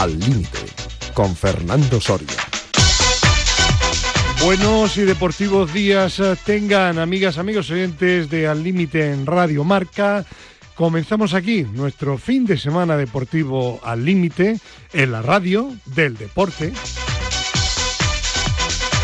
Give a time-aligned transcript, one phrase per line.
[0.00, 0.60] Al Límite,
[1.12, 2.26] con Fernando Soria.
[4.42, 10.24] Buenos y deportivos días eh, tengan amigas, amigos oyentes de Al Límite en Radio Marca.
[10.74, 14.58] Comenzamos aquí nuestro fin de semana deportivo al límite
[14.94, 16.72] en la radio del deporte.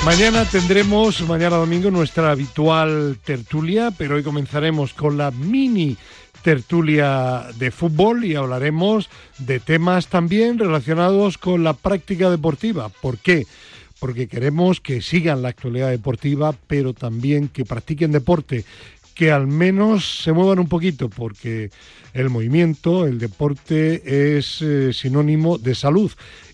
[0.06, 5.99] Mañana tendremos, mañana domingo, nuestra habitual tertulia, pero hoy comenzaremos con la mini
[6.46, 12.89] tertulia de fútbol y hablaremos de temas también relacionados con la práctica deportiva.
[12.89, 13.49] ¿Por qué?
[13.99, 18.64] Porque queremos que sigan la actualidad deportiva, pero también que practiquen deporte,
[19.17, 21.71] que al menos se muevan un poquito, porque
[22.14, 26.13] el movimiento, el deporte es eh, sinónimo de salud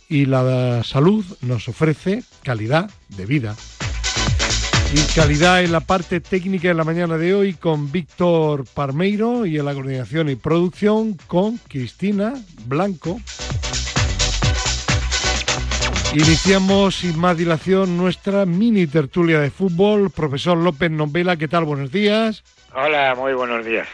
[0.09, 3.57] y la salud nos ofrece calidad de vida.
[4.95, 9.59] Y calidad en la parte técnica de la mañana de hoy con Víctor Parmeiro y
[9.59, 12.35] en la coordinación y producción con Cristina
[12.67, 13.19] Blanco.
[16.13, 20.11] Iniciamos sin más dilación nuestra mini tertulia de fútbol.
[20.11, 21.65] Profesor López Novela, ¿qué tal?
[21.65, 22.45] Buenos días.
[22.75, 23.89] Hola, muy buenos días.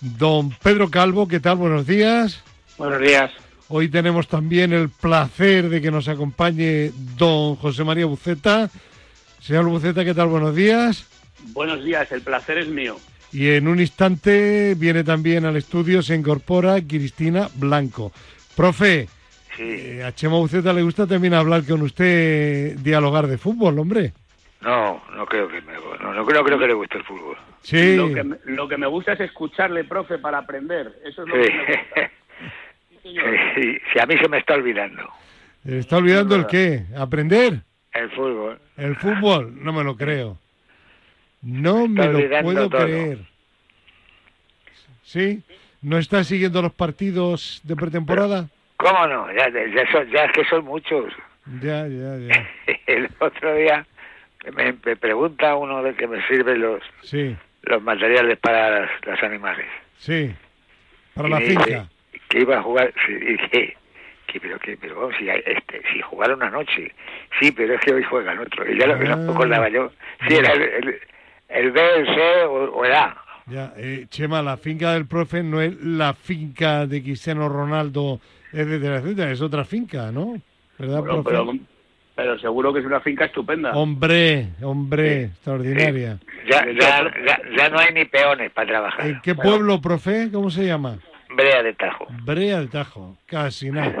[0.00, 1.56] Don Pedro Calvo, ¿qué tal?
[1.56, 2.44] Buenos días.
[2.78, 3.32] Buenos días.
[3.66, 8.70] Hoy tenemos también el placer de que nos acompañe don José María Buceta.
[9.44, 10.28] Señor Buceta, ¿qué tal?
[10.28, 11.06] Buenos días.
[11.52, 12.96] Buenos días, el placer es mío.
[13.30, 18.10] Y en un instante viene también al estudio, se incorpora Cristina Blanco.
[18.56, 19.06] Profe,
[19.54, 19.62] Sí.
[19.62, 24.14] eh, a Chema Buceta le gusta también hablar con usted, dialogar de fútbol, hombre.
[24.62, 27.36] No, no creo que me, no, no creo, creo que le guste el fútbol.
[27.60, 31.00] Sí, Lo, que me, lo que me gusta es escucharle, profe, para aprender.
[31.04, 31.50] Eso es lo Sí.
[31.50, 32.10] que me gusta.
[32.88, 33.24] Sí, señor.
[33.56, 35.02] Sí, sí, a mí se me está olvidando
[35.66, 36.84] ¿está olvidando el qué?
[36.96, 37.60] ¿Aprender?
[37.94, 38.58] El fútbol.
[38.76, 39.62] ¿El fútbol?
[39.64, 40.38] No me lo creo.
[41.42, 42.84] No me lo puedo todo.
[42.84, 43.18] creer.
[45.02, 45.42] ¿Sí?
[45.82, 48.48] ¿No está siguiendo los partidos de pretemporada?
[48.78, 49.30] ¿Cómo no?
[49.32, 51.12] Ya, ya, son- ya es que son muchos.
[51.60, 52.48] Ya, ya, ya.
[52.86, 53.86] El otro día
[54.56, 59.66] me, me pregunta uno de que me sirve los, Sí, los materiales para las, animales.
[59.98, 60.34] sí.
[61.14, 61.88] Para Y la dice finca.
[62.28, 63.76] Que iba a jugar, sí, y dije,
[64.34, 66.92] que, pero que, pero vamos, si, hay- este, si jugaron anoche,
[67.40, 69.16] sí, pero es que hoy juegan otro, y ya lo que Ah.
[69.16, 69.90] no acordaba yo,
[70.28, 70.94] si era el, el,
[71.48, 73.16] el B, el C o, o el A.
[73.46, 78.18] Ya, eh, Chema, la finca del profe no es la finca de Cristiano Ronaldo
[78.52, 80.40] es de la Celta, es otra finca, ¿no?
[80.78, 81.30] ¿Verdad, Bueno, profe?
[81.30, 81.52] pero,
[82.16, 83.72] pero seguro que es una finca estupenda.
[83.72, 86.18] Hombre, hombre, extraordinaria.
[86.48, 89.06] Ya, ya, ya, ya no hay ni peones para trabajar.
[89.06, 90.30] ¿En qué pueblo, profe?
[90.32, 90.98] ¿Cómo se llama?
[91.36, 92.06] Brea de Tajo.
[92.24, 93.92] Brea del Tajo, casi nada.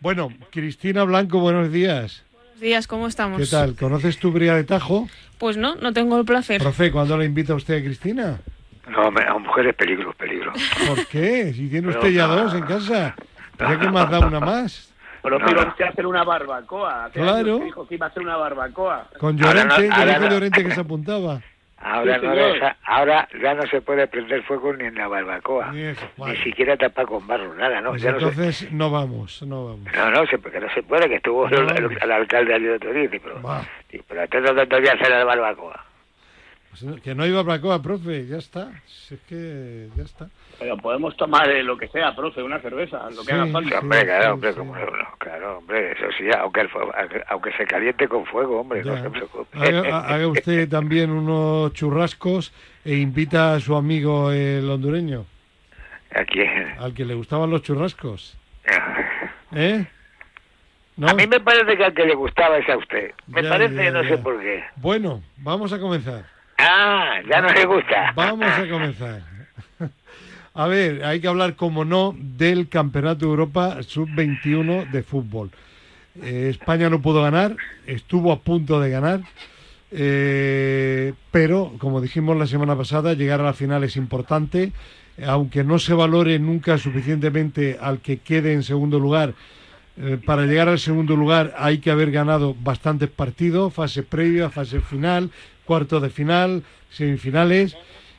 [0.00, 2.24] Bueno, Cristina Blanco, buenos días.
[2.32, 3.40] Buenos días, ¿cómo estamos?
[3.40, 3.74] ¿Qué tal?
[3.76, 5.08] ¿Conoces tu Brea de Tajo?
[5.38, 6.60] Pues no, no tengo el placer.
[6.60, 8.38] Profe, ¿cuándo le invita usted a Cristina?
[8.88, 10.52] No, me- a mujeres peligro, peligro.
[10.86, 11.52] ¿Por qué?
[11.52, 13.14] Si tiene Pero usted ya dos en casa.
[13.58, 14.92] ¿Ya que más da una más?
[15.22, 15.74] Profe, No, iba no.
[15.84, 17.10] a hacer una barbacoa.
[17.12, 17.58] Claro.
[17.58, 19.08] Dijo que iba a hacer una barbacoa.
[19.18, 20.30] Con Ahora Llorente, ya ahora dijo no.
[20.30, 21.40] Llorente que se apuntaba.
[21.78, 25.72] Ahora, Sí, no deja- ahora ya no se puede prender fuego ni en la barbacoa.
[25.72, 26.32] Ni eso, vale.
[26.38, 27.90] Ni siquiera tapar con barro, nada, ¿no?
[27.90, 29.92] Pues Ya no, se, entonces no vamos, no vamos.
[29.94, 31.56] no, no, se, porque no se puede, que estuvo No.
[31.56, 33.40] el, el- el alcalde allí otro día, pero,
[33.90, 34.54] dice, pero antes no
[34.92, 35.84] hacer la barbacoa.
[36.78, 38.68] Pues no, que no iba barbacoa, profe, ya está.
[38.86, 40.28] Si es que ya está.
[40.58, 43.32] Pero podemos tomar eh, lo que sea, profe, una cerveza, lo que Sí.
[43.32, 43.78] haga falta.
[43.78, 44.58] Hombre, sí, claro, hombre, sí.
[44.58, 46.92] como no, no, claro, hombre, eso sí, aunque, el fuego-
[47.28, 49.58] aunque, se caliente con fuego, hombre, no se preocupe.
[49.58, 52.52] Haga, haga usted también unos churrascos
[52.84, 55.24] e invita a su amigo el hondureño,
[56.14, 56.40] Aquí.
[56.78, 58.36] al que le gustaban los churrascos.
[59.52, 59.86] ¿Eh?
[60.98, 61.08] ¿No?
[61.08, 63.12] A mí me parece que al que le gustaba es a usted.
[63.28, 64.08] Me Ya, parece, ya, no ya.
[64.10, 64.62] sé por qué.
[64.76, 66.24] Bueno, vamos a comenzar.
[66.58, 68.12] Ah, ya no le gusta.
[68.14, 69.22] Vamos a comenzar.
[70.54, 75.50] A ver, hay que hablar, como no, del Campeonato de Europa Sub-21 de fútbol.
[76.22, 77.56] Eh, España no pudo ganar,
[77.86, 79.20] estuvo a punto de ganar,
[79.90, 84.72] eh, pero, como dijimos la semana pasada, llegar a la final es importante,
[85.26, 89.34] aunque no se valore nunca suficientemente al que quede en segundo lugar.
[89.98, 94.80] eh, para llegar al segundo lugar hay que haber ganado bastantes partidos, fase previa, fase
[94.80, 95.30] final,
[95.66, 97.76] cuartos de final, semifinales.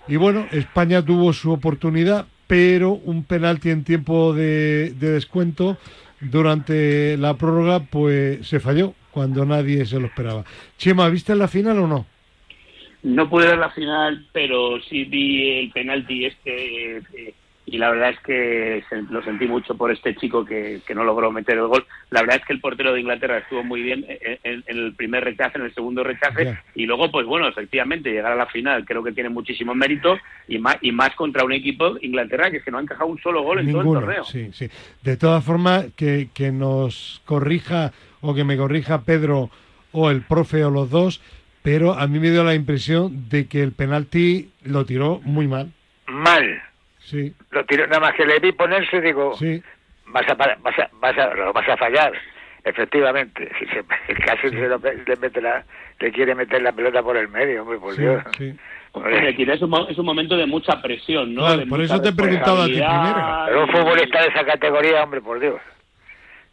[0.08, 5.78] Y bueno, España tuvo su oportunidad, pero un penalti en tiempo de, de descuento
[6.22, 10.44] durante la prórroga, pues se falló cuando nadie se lo esperaba.
[10.78, 12.06] Chema, ¿viste la final o no?
[13.04, 17.34] No pude ver la final, pero sí vi el penalti este eh,
[17.70, 21.32] y la verdad es que lo sentí mucho por este chico que, que no logró
[21.34, 21.86] meter el gol.
[22.12, 24.94] La verdad es que el portero de Inglaterra estuvo muy bien en, en- en el
[24.94, 28.86] primer rechace, en el segundo rechace y luego, pues bueno, efectivamente, llegar a la final
[28.86, 30.18] creo que tiene muchísimo mérito
[30.48, 33.20] y más, y más contra un equipo Inglaterra que es que no ha encajado un
[33.20, 34.24] solo gol en todo el torneo.
[34.24, 34.70] sí, sí.
[35.04, 37.92] De todas formas, que, que nos corrija
[38.22, 39.50] o que me corrija Pedro
[39.92, 41.22] o el profe o los dos,
[41.64, 45.72] pero a mí me dio la impresión de que el penalti lo tiró muy mal.
[46.08, 46.62] Mal.
[47.08, 49.64] Sí, Lo tiró, nada más que le vi ponerse, digo, sí,
[50.08, 52.12] vas a, vas a, vas a, lo vas a fallar.
[52.66, 53.82] Efectivamente, si se,
[54.26, 55.64] casi se lo, le, mete la,
[56.00, 58.22] le quiere meter la pelota por el medio, hombre, por sí, Dios.
[58.38, 58.54] sí.
[58.94, 61.44] Es, un, es un momento de mucha presión, ¿no?
[61.44, 64.44] Claro, De por eso te he preguntado a ti responsabilidad Pero un futbolista de esa
[64.44, 65.62] categoría, hombre, por Dios.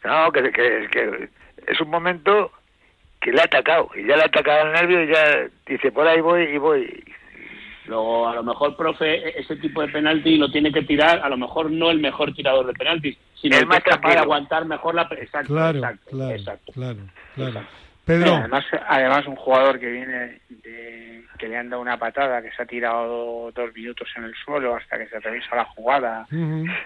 [0.05, 1.29] No, que, que, que
[1.67, 2.51] es un momento
[3.19, 6.07] que le ha atacado, y ya le ha atacado el nervio y ya dice, por
[6.07, 7.03] ahí voy y voy.
[7.87, 11.29] Luego, a lo mejor, profe, e- ese tipo de penalti lo tiene que tirar, a
[11.29, 14.13] lo mejor no el mejor tirador de penaltis, sino El el, más que es capaz
[14.13, 15.03] de aguantar mejor la...
[15.03, 16.71] Exacto, Claro, exacto, claro, exacto.
[16.73, 16.99] claro,
[17.35, 17.49] claro.
[17.51, 17.75] Exacto.
[18.05, 22.51] Pedro, Además, además, un jugador que viene de, que le han dado una patada, que
[22.51, 26.27] se ha tirado dos minutos en el suelo hasta que se revisa la jugada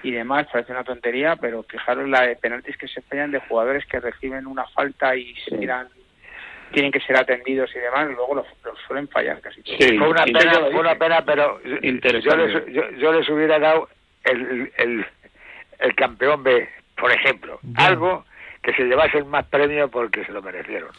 [0.02, 3.86] y demás, parece una tontería, pero fijaros la de penaltis que se fallan de jugadores
[3.86, 5.90] que reciben una falta y se tiran,
[6.72, 9.78] tienen que ser atendidos y demás, y luego los, los suelen fallar casi todos.
[9.80, 13.90] Sí, Fue una pena, fue una pena, pero yo les, yo, yo les hubiera dado
[14.24, 15.06] el, el,
[15.80, 16.68] el campeón B,
[17.00, 17.60] por ejemplo.
[17.76, 18.26] Algo
[18.62, 20.90] que se llevasen más premio porque se lo merecieron.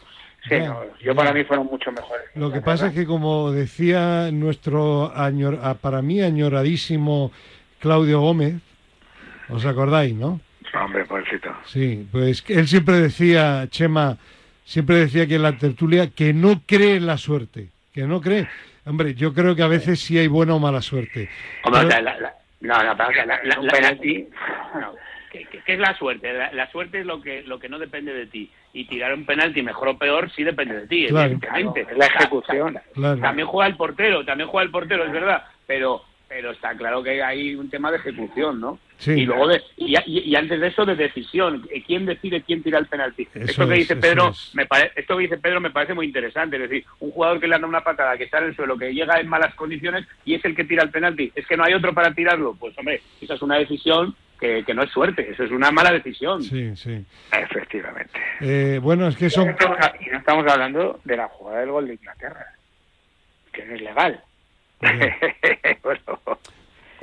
[0.48, 2.24] Sí, no, yo para mí fueron mucho mejores.
[2.34, 7.30] Lo que pasa es que, como decía nuestro, añor- ah, para mí, añoradísimo
[7.78, 8.54] Claudio Gómez,
[9.50, 10.40] ¿os acordáis, no?
[10.82, 11.50] Hombre, pobrecito.
[11.66, 14.16] Sí, pues él siempre decía, Chema,
[14.64, 18.46] siempre decía que en la tertulia que no cree en la suerte, que no cree.
[18.86, 21.28] Hombre, yo creo que a veces sí hay buena o mala suerte.
[21.64, 24.26] Hombre, Pero- la- la- la- no, no, pero, o sea, la- la- un la- penalti.
[24.80, 24.94] no,
[25.30, 26.32] ¿qué, qué- qué es la suerte?
[26.32, 28.50] La, la suerte es lo que lo que no depende de ti.
[28.72, 31.26] Y tirar un penalti mejor o peor sí depende de ti, Claro.
[31.32, 31.86] evidentemente.
[31.90, 32.78] Es la ejecución.
[32.94, 33.20] Claro.
[33.20, 37.20] También juega el portero, también juega el portero, es verdad, pero pero está claro que
[37.22, 38.78] hay un tema de ejecución, ¿no?
[38.98, 39.10] Sí.
[39.12, 42.78] Y luego de, y, y- y antes de eso de decisión, ¿quién decide quién tira
[42.78, 43.26] el penalti?
[43.34, 44.54] Eso esto que es, dice Pedro, es.
[44.54, 47.48] me pare- esto que dice Pedro me parece muy interesante, es decir, un jugador que
[47.48, 50.34] le anda una patada, que está en el suelo, que llega en malas condiciones y
[50.34, 53.02] es el que tira el penalti, es que no hay otro para tirarlo, pues hombre,
[53.20, 56.42] esa es una decisión que, que no es suerte, eso es una mala decisión.
[56.44, 57.04] Sí, sí.
[57.32, 58.20] Efectivamente.
[58.40, 59.46] Eh, bueno, es que Y son...
[59.46, 62.46] no estamos- Y no estamos hablando de la jugada del gol de Inglaterra,
[63.52, 64.22] que no es legal.
[65.82, 66.20] bueno,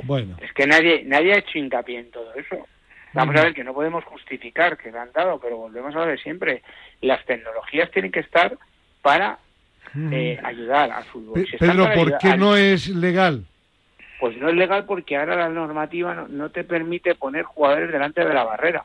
[0.04, 2.68] Bueno, Es que nadie nadie ha hecho hincapié en todo eso.
[3.14, 6.06] Vamos a ver que no podemos justificar que le han dado, pero volvemos a lo
[6.08, 6.62] de siempre.
[7.02, 8.56] Las tecnologías tienen que estar
[9.02, 9.40] para
[10.12, 11.48] eh, ayudar al fútbol.
[11.48, 13.46] Si Pedro, ¿por qué no es legal?
[14.20, 18.24] Pues no es legal porque ahora la normativa no, no te permite poner jugadores delante
[18.24, 18.84] de la barrera.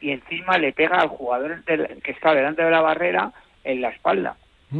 [0.00, 3.32] Y encima le pega al jugador del- que está delante de la barrera
[3.64, 4.36] en la espalda.
[4.70, 4.78] Sí.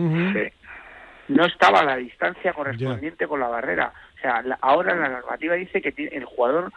[1.31, 3.93] No estaba a la distancia correspondiente con la barrera.
[4.17, 6.73] O sea, la- ahora la normativa dice que tiene- el jugador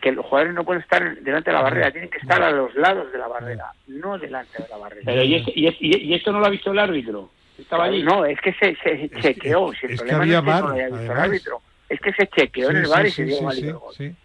[0.00, 2.72] que los jugadores no pueden estar delante de la barrera, tienen que estar a los
[2.76, 5.02] lados de la barrera, no delante de la barrera.
[5.04, 7.30] Pero ¿y, es- y, es- y, y esto no lo ha visto el árbitro?
[7.58, 8.04] ¿Estaba allí?
[8.04, 9.72] No, es que se, se que- chequeó.
[9.72, 11.18] si el es que problema había no es que VAR, no lo haya visto el
[11.18, 13.82] árbitro, es que se chequeó en el bar sí, y se sí, dio sí, válido
[13.92, 14.16] sí.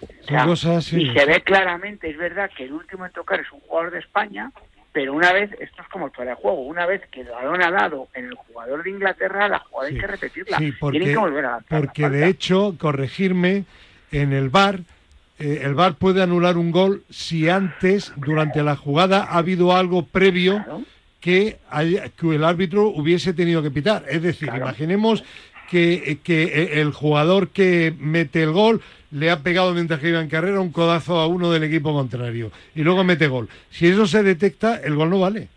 [0.00, 0.92] O sea, cosas.
[0.92, 3.98] Y se ve claramente, es verdad, que el último en tocar es un jugador de
[4.00, 4.50] España,
[4.92, 7.62] pero una vez, esto es como el fuera de juego, una vez que el balón
[7.62, 10.58] ha dado en el jugador de Inglaterra, la jugada Sí, hay que repetirla.
[10.58, 13.64] sí, porque, Tienen que volver a porque de hecho, corregirme,
[14.10, 14.80] en el VAR,
[15.38, 20.04] eh, el VAR puede anular un gol si antes, durante la jugada, ha habido algo
[20.06, 20.82] previo Claro.
[21.20, 24.04] que, haya- que el árbitro hubiese tenido que pitar.
[24.08, 24.64] Es decir, Claro.
[24.64, 25.22] imaginemos
[25.70, 30.28] que, que el jugador que mete el gol le ha pegado mientras que iba en
[30.28, 33.48] carrera un codazo a uno del equipo contrario y luego mete gol.
[33.70, 35.48] Si eso se detecta, el gol no vale.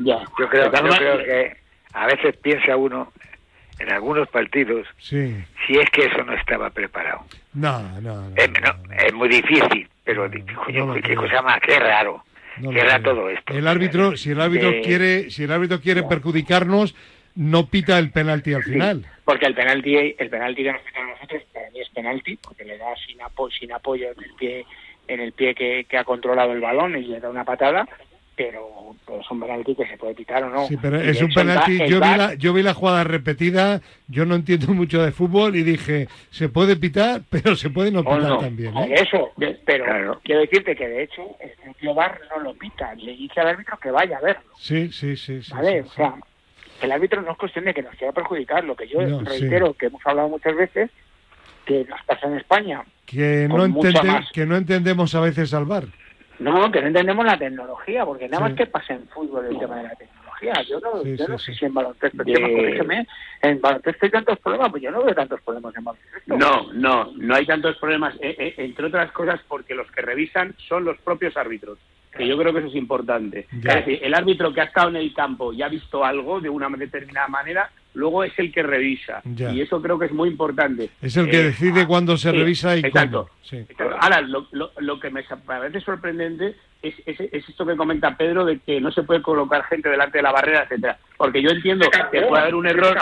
[0.00, 0.18] Ya.
[0.38, 1.56] Yo creo, yo creo que
[1.92, 3.12] a veces piensa uno
[3.78, 5.34] en algunos partidos Sí.
[5.66, 7.20] si es que eso no estaba preparado.
[7.54, 8.32] No, no, no.
[8.36, 8.94] Es, no, no, no.
[8.94, 12.24] es muy difícil, pero No, coño, no qué cosa más, qué raro.
[12.58, 13.02] No creo.
[13.02, 13.54] todo esto.
[13.54, 16.94] El árbitro, si el árbitro Eh, quiere, si el árbitro quiere perjudicarnos,
[17.34, 19.06] no pita el penalti al final.
[19.24, 22.76] Porque el penalti, el penalti que nos pitan nosotros, para mí es penalti, porque le
[22.78, 24.66] da sin, apo- sin apoyo en el pie,
[25.08, 27.88] en el pie que, que ha controlado el balón y le da una patada,
[28.34, 30.66] pero, pero es un penalti que se puede pitar o no.
[30.66, 31.78] Sí, pero es un penalti.
[31.86, 35.62] Yo vi, la, yo vi la jugada repetida, yo no entiendo mucho de fútbol y
[35.62, 38.76] dije, se puede pitar, pero se puede no o pitar no, también.
[38.76, 38.94] ¿eh?
[38.96, 39.30] eso,
[39.64, 40.20] pero Claro.
[40.24, 43.78] quiero decirte que de hecho el propio VAR no lo pita, le dice al árbitro
[43.78, 45.42] que vaya a verlo, Sí, sí, sí.
[45.42, 45.82] sí, ¿vale?
[45.82, 46.14] sí, o sea,
[46.86, 49.24] el árbitro no es cuestión de que nos quiera perjudicar, lo que yo No, sí.
[49.26, 50.90] reitero, que hemos hablado muchas veces,
[51.64, 52.82] que nos pasa en España.
[53.06, 55.84] Que no, entende- que entendemos a veces al bar.
[56.38, 58.50] No, que no entendemos la tecnología, porque nada Sí.
[58.50, 60.54] más que pasa en fútbol el tema de la tecnología.
[60.68, 61.52] Yo no, Sí, yo no sí.
[61.52, 63.06] sé si en baloncesto, De- Chema, corrígeme,
[63.42, 66.36] en baloncesto hay tantos problemas, pues yo no veo tantos problemas en baloncesto.
[66.36, 70.54] No, no, no hay tantos problemas, eh, eh, entre otras cosas porque los que revisan
[70.68, 71.78] son los propios árbitros,
[72.16, 73.46] que yo creo que eso es importante.
[73.60, 73.72] Ya.
[73.72, 76.48] Es decir, el árbitro que ha estado en el campo y ha visto algo de
[76.50, 79.20] una determinada manera, luego es el que revisa.
[79.24, 79.50] Ya.
[79.52, 80.90] Y eso creo que es muy importante.
[81.00, 83.28] Es el que Eh, decide cuándo se sí, revisa y exacto.
[83.28, 83.30] cuándo.
[83.42, 83.66] Sí.
[84.00, 88.44] Ahora, lo, lo- lo que me parece sorprendente es, es, es esto que comenta Pedro
[88.44, 90.98] de que no se puede colocar gente delante de la barrera, etcétera.
[91.16, 92.96] Porque yo entiendo que puede haber un error.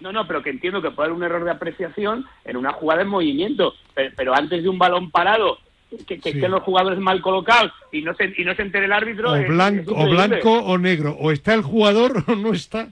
[0.00, 3.02] No, no, pero que entiendo que puede haber un error de apreciación en una jugada
[3.02, 3.74] en movimiento.
[3.94, 5.58] Pero, pero antes de un balón parado,
[6.06, 6.38] que, que Sí.
[6.38, 9.32] estén los jugadores mal colocados y no se, y no se entere el árbitro.
[9.32, 11.16] O es- es blanco, o blanco o negro.
[11.18, 12.88] O está el jugador o no está.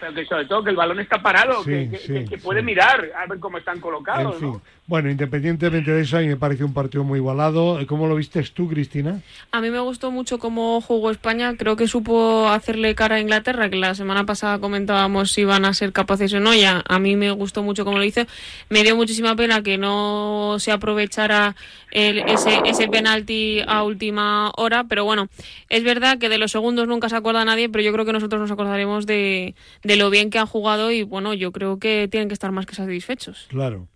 [0.00, 3.26] Pero que sobre todo que el balón está parado, Sí, que, sí, puede mirar a
[3.26, 4.36] ver cómo están En colocados.
[4.38, 4.48] fin.
[4.52, 4.62] ¿no?
[4.90, 7.78] Bueno, independientemente de eso, a mí me pareció un partido muy igualado.
[7.86, 9.20] ¿Cómo lo viste tú, Cristina?
[9.52, 11.54] A mí me gustó mucho cómo jugó España.
[11.56, 15.74] Creo que supo hacerle cara a Inglaterra, que la semana pasada comentábamos si iban a
[15.74, 16.52] ser capaces o no.
[16.54, 18.22] Y a, a mí me gustó mucho cómo lo hizo.
[18.68, 21.54] Me dio muchísima pena que no se aprovechara
[21.92, 24.82] el- ese, ese penalti a última hora.
[24.88, 25.28] Pero bueno,
[25.68, 28.40] es verdad que de los segundos nunca se acuerda nadie, pero yo creo que nosotros
[28.40, 29.54] nos acordaremos de,
[29.84, 30.90] de lo bien que han jugado.
[30.90, 33.46] Y bueno, yo creo que tienen que estar más que satisfechos.
[33.50, 33.86] Claro.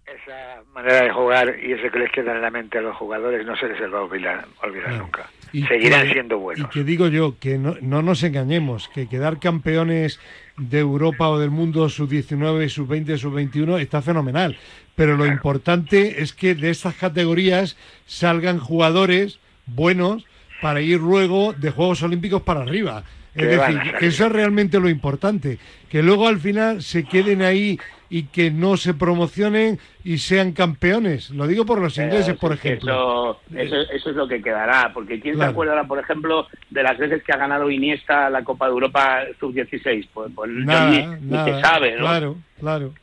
[0.75, 3.55] Manera de jugar y eso que les queda en la mente a los jugadores no
[3.57, 5.05] se les va a olvidar, olvidar Claro.
[5.05, 5.27] nunca.
[5.53, 6.71] Y Seguirán que- siendo Y buenos.
[6.71, 10.19] que digo yo, que no, no nos engañemos, que quedar campeones
[10.57, 14.57] de Europa o del mundo sub-19, sub-20, sub-21 está fenomenal.
[14.97, 17.77] Pero lo importante es que de estas categorías
[18.07, 20.25] salgan jugadores buenos
[20.61, 23.05] para ir luego de Juegos Olímpicos para arriba.
[23.37, 25.59] Es decir, que eso es realmente lo importante.
[25.89, 27.79] Que luego al final se queden ahí
[28.17, 31.31] y que no se promocionen y sean campeones.
[31.31, 33.41] Lo digo por los ingleses, por ejemplo.
[33.51, 35.51] Eso, eso, eso es lo que quedará, porque ¿quién Claro.
[35.51, 39.19] se acuerda, por ejemplo, de las veces que ha ganado Iniesta la Copa de Europa
[39.41, 40.07] Sub-16?
[40.15, 41.45] Pues, pues Nada, ni, ni nada.
[41.57, 42.03] se sabe, ¿no?
[42.03, 42.95] Claro, claro.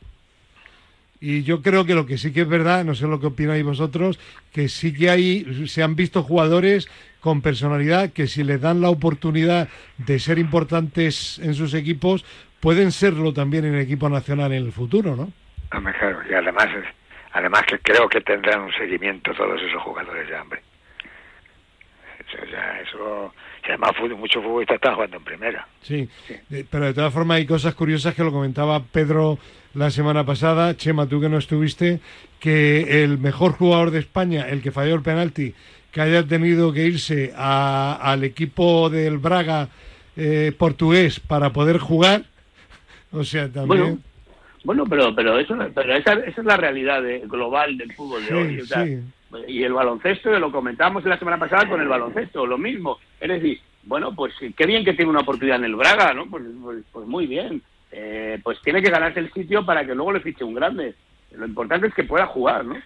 [1.20, 3.62] Y yo creo que lo que sí que es verdad, no sé lo que opináis
[3.64, 4.18] vosotros,
[4.50, 6.88] que sí que hay, se han visto jugadores
[7.20, 12.24] con personalidad que si les dan la oportunidad de ser importantes en sus equipos,
[12.62, 15.32] pueden serlo también en el equipo nacional en el futuro, ¿no?
[15.76, 16.68] Hombre, claro, y además,
[17.32, 20.62] además que creo que tendrán un seguimiento todos esos jugadores ya, hombre.
[22.20, 25.66] Eso, ya, eso, y además muchos futbolistas están jugando en primera.
[25.82, 26.08] Sí,
[26.50, 29.38] Eh, pero de todas formas hay cosas curiosas que lo comentaba Pedro
[29.74, 31.98] la semana pasada, Chema, tú que no estuviste,
[32.38, 35.52] que el mejor jugador de España, el que falló el penalti,
[35.90, 39.68] que haya tenido que irse a- al equipo del Braga
[40.16, 42.24] eh, portugués para poder jugar,
[43.12, 43.80] o sea, también...
[43.82, 43.98] Bueno,
[44.64, 48.28] bueno, pero pero eso pero esa, esa es la realidad de- global del fútbol de
[48.28, 48.60] Sí, hoy.
[48.60, 48.98] o sea, sí.
[49.48, 52.98] Y el baloncesto, lo comentábamos la semana pasada con el baloncesto, lo mismo.
[53.18, 56.26] Es decir, bueno, pues qué bien que tiene una oportunidad en el Braga, ¿no?
[56.28, 57.62] Pues, pues, pues muy bien.
[57.90, 60.94] Eh, pues tiene que ganarse el sitio para que luego le fiche un grande.
[61.34, 62.76] Lo importante es que pueda jugar, ¿no?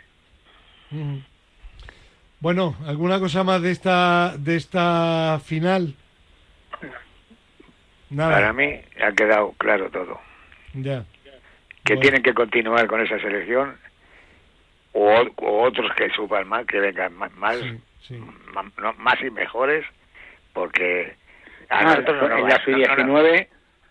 [2.41, 5.95] Bueno, ¿alguna cosa más de esta de esta final?
[8.11, 8.35] Nada.
[8.35, 10.21] Para mí ha quedado claro todo.
[10.75, 11.05] Ya.
[11.85, 12.01] Que Bueno.
[12.03, 13.77] tienen que continuar con esa selección
[14.93, 18.15] o, o otros que suban más, que vengan más, más, Sí, sí.
[18.53, 19.85] ma- no, más y mejores,
[20.53, 21.15] porque
[21.69, 22.59] a Ah, nosotros no nos en la
[22.97, 23.49] no- no- sub-19,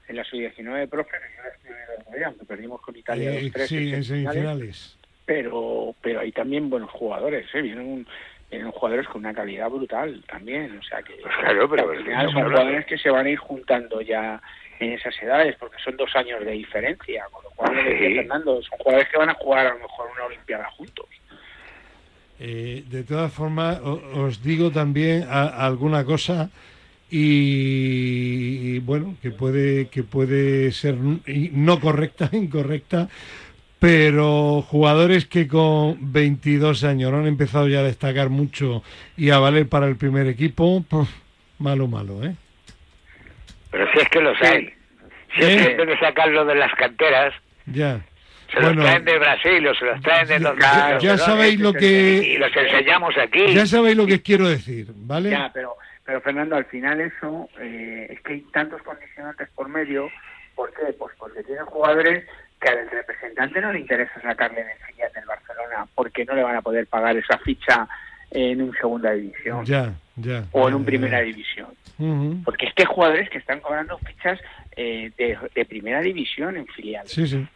[0.07, 1.17] en la sub-19, profe,
[2.47, 4.97] perdimos con Italia Eh, 2-3 sí, en en semifinales, semifinales.
[5.25, 7.61] pero pero hay también buenos jugadores, ¿eh?
[7.61, 8.07] vienen, un-
[8.51, 12.03] vienen jugadores con una calidad brutal también, o sea que, Pues claro, pero que al
[12.03, 12.57] final son hablando.
[12.57, 14.41] jugadores que se van a ir juntando ya
[14.79, 18.07] en esas edades, porque son dos años de diferencia, con lo cual, lo que decía
[18.09, 18.15] Sí.
[18.15, 21.05] Fernando, son jugadores que van a jugar a lo mejor una olimpiada juntos.
[22.39, 26.49] Eh, de todas formas, os digo también a- alguna cosa
[27.09, 33.07] y, y, bueno, que puede que puede ser no correcta, incorrecta,
[33.79, 38.83] pero jugadores que con 22 años no han empezado ya a destacar mucho
[39.17, 40.83] y a valer para el primer equipo,
[41.59, 42.35] malo, malo, ¿eh?
[43.71, 44.69] Pero si es que los hay.
[45.35, 45.57] Si es Sí.
[45.65, 47.33] que en vez de sacarlo de las canteras,
[47.65, 47.99] Ya.
[48.53, 51.59] se los traen de Brasil o se los traen de ya, los ya- ya sabéis
[51.59, 53.53] lo y que los enseñamos aquí.
[53.53, 55.31] ya sabéis lo que quiero decir, ¿vale?
[55.31, 60.09] Ya, pero, pero Fernando, al final eso eh, es que hay tantos condicionantes por medio.
[60.55, 60.93] ¿Por qué?
[60.97, 62.23] Pues porque tienen jugadores
[62.59, 66.43] que al representante no le interesa sacarle en el filial del Barcelona porque no le
[66.43, 67.87] van a poder pagar esa ficha
[68.31, 70.43] en un segunda división Ya, ya.
[70.51, 71.67] o en un primera división.
[72.43, 74.39] Porque es que hay jugadores que están cobrando fichas
[74.75, 77.07] eh, de, de primera división en filial.
[77.07, 77.47] Sí, sí.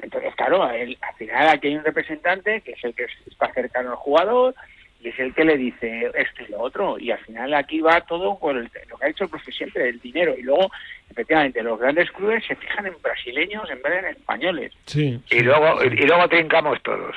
[0.00, 3.90] Entonces, claro, él, al final aquí hay un representante que es el que está cercano
[3.90, 4.54] al jugador
[5.00, 6.98] y es el que le dice esto y lo otro.
[6.98, 9.88] Y al final aquí va todo por el, lo que ha hecho el profe siempre,
[9.88, 10.34] el dinero.
[10.38, 10.70] Y luego,
[11.18, 14.72] efectivamente, los grandes clubes se fijan en brasileños en vez de en españoles.
[14.86, 15.20] Sí.
[15.30, 17.14] Y luego, y luego trincamos todos.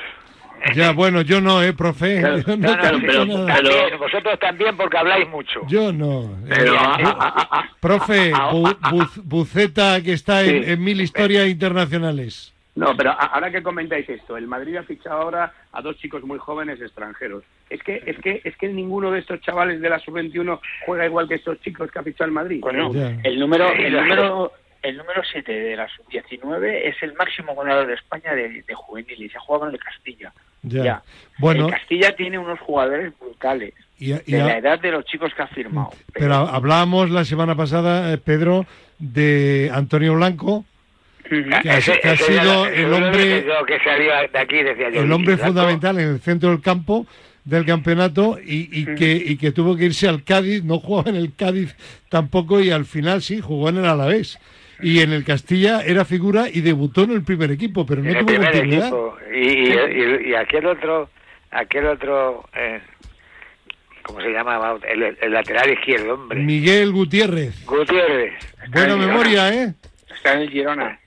[0.74, 2.20] Ya, bueno, yo no, ¿eh, profe?
[2.20, 5.60] Claro, Yo no, No, no, tengo pero, también, vosotros también porque habláis mucho.
[5.68, 6.36] Yo no.
[6.48, 10.50] Pero, Eh, ah, eh, ah, ah, ah, profe, Bu- Bu- Buceta, que está Sí.
[10.64, 12.51] en mil historias internacionales.
[12.74, 16.38] No, pero ahora que comentáis esto, el Madrid ha fichado ahora a dos chicos muy
[16.38, 17.44] jóvenes extranjeros.
[17.68, 21.28] Es que es que es que ninguno de estos chavales de la sub-21 juega igual
[21.28, 22.60] que estos chicos que ha fichado el Madrid.
[22.62, 22.90] Bueno,
[23.22, 24.52] el número, el número,
[24.82, 29.22] el número 7 de la sub-19 es el máximo goleador de España de, de juvenil
[29.22, 30.32] y se juega con el Castilla.
[30.62, 30.82] Ya.
[30.82, 31.02] Ya.
[31.40, 35.30] Bueno, El Castilla tiene unos jugadores brutales y, y- de la edad de los chicos
[35.34, 35.90] que ha firmado.
[36.14, 38.64] pero hablábamos la semana pasada, eh, Pedro,
[38.98, 40.64] de Antonio Blanco.
[41.62, 45.02] Que ha- que ha sido el hombre- que salía de aquí, decía yo.
[45.02, 47.06] el hombre fundamental en el centro del campo
[47.44, 51.16] del campeonato y, y que, y que tuvo que irse al Cádiz, no jugaba en
[51.16, 51.74] el Cádiz
[52.08, 54.38] tampoco y al final sí, jugó en el Alavés.
[54.80, 58.26] Y en el Castilla era figura y debutó en el primer equipo, pero no en
[58.26, 58.92] tuvo continuidad.
[59.32, 61.08] Y, y, y- aquel otro,
[61.52, 62.80] aquel otro, eh,
[64.02, 64.76] ¿cómo se llamaba?
[64.88, 66.40] El, el lateral izquierdo, hombre.
[66.40, 67.64] Miguel Gutiérrez.
[67.64, 68.34] Gutiérrez.
[68.72, 69.74] Buena memoria, ¿eh?
[70.14, 70.98] Está en el Girona.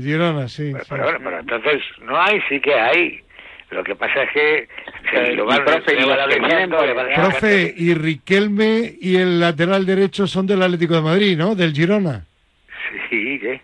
[0.00, 0.70] Girona, sí.
[0.72, 0.90] Pero, sí.
[0.90, 3.20] pero bueno, pero entonces no hay, sí que hay.
[3.70, 4.68] Lo que pasa es que
[5.12, 5.94] Eh, lo van- profe,
[7.76, 11.54] y los Riquelme y el lateral derecho son del Atlético de Madrid, ¿no?
[11.54, 12.24] Del Girona.
[13.10, 13.60] Sí, ¿qué?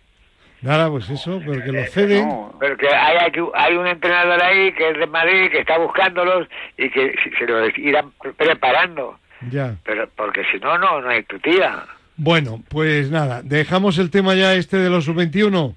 [0.63, 2.27] Nada, pues eso, porque lo ceden.
[2.29, 5.79] No, Pero que hay, hay, hay un entrenador ahí que es de Madrid, que está
[5.79, 6.47] buscándolos
[6.79, 9.19] y que se- se lo irán preparando.
[9.51, 9.75] Ya.
[9.85, 11.85] Pero porque si no, no, no hay tu tía.
[12.17, 15.75] Bueno, pues nada, dejamos el tema ya este de los sub-21.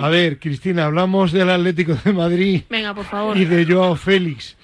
[0.00, 3.36] A ver, Cristina, hablamos del Atlético de Madrid Venga, por favor.
[3.36, 4.56] y de Joao Félix.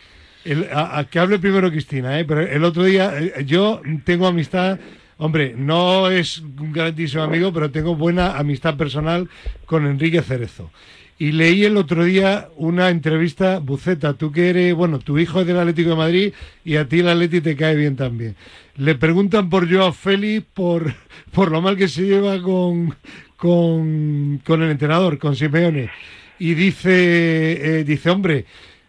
[0.45, 2.25] El- a, a que hable primero Cristina, ¿eh?
[2.25, 4.79] pero el otro día eh, yo tengo amistad,
[5.19, 9.29] hombre, no es un grandísimo amigo, pero tengo buena amistad personal
[9.67, 10.71] con Enrique Cerezo.
[11.19, 15.47] Y leí el otro día una entrevista, Buceta, tú que eres, bueno, tu hijo es
[15.47, 16.33] del Atlético de Madrid
[16.65, 18.35] y a ti el Atlético te cae bien también.
[18.77, 20.93] Le preguntan por Joao Félix por,
[21.33, 22.97] por lo mal que se lleva con,
[23.43, 25.91] con, con el entrenador, con Simeone.
[26.39, 28.45] Y dice, eh, dice, hombre,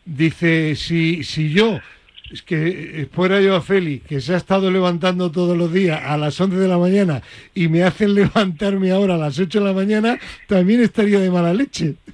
[0.06, 1.80] dice, si, si yo,
[2.32, 6.00] es que eh, fuera yo a Félix, que se ha estado levantando todos los días
[6.06, 7.24] a las 11 de la mañana
[7.56, 11.52] y me hacen levantarme ahora a las 8 de la mañana, también estaría de mala
[11.52, 11.96] leche.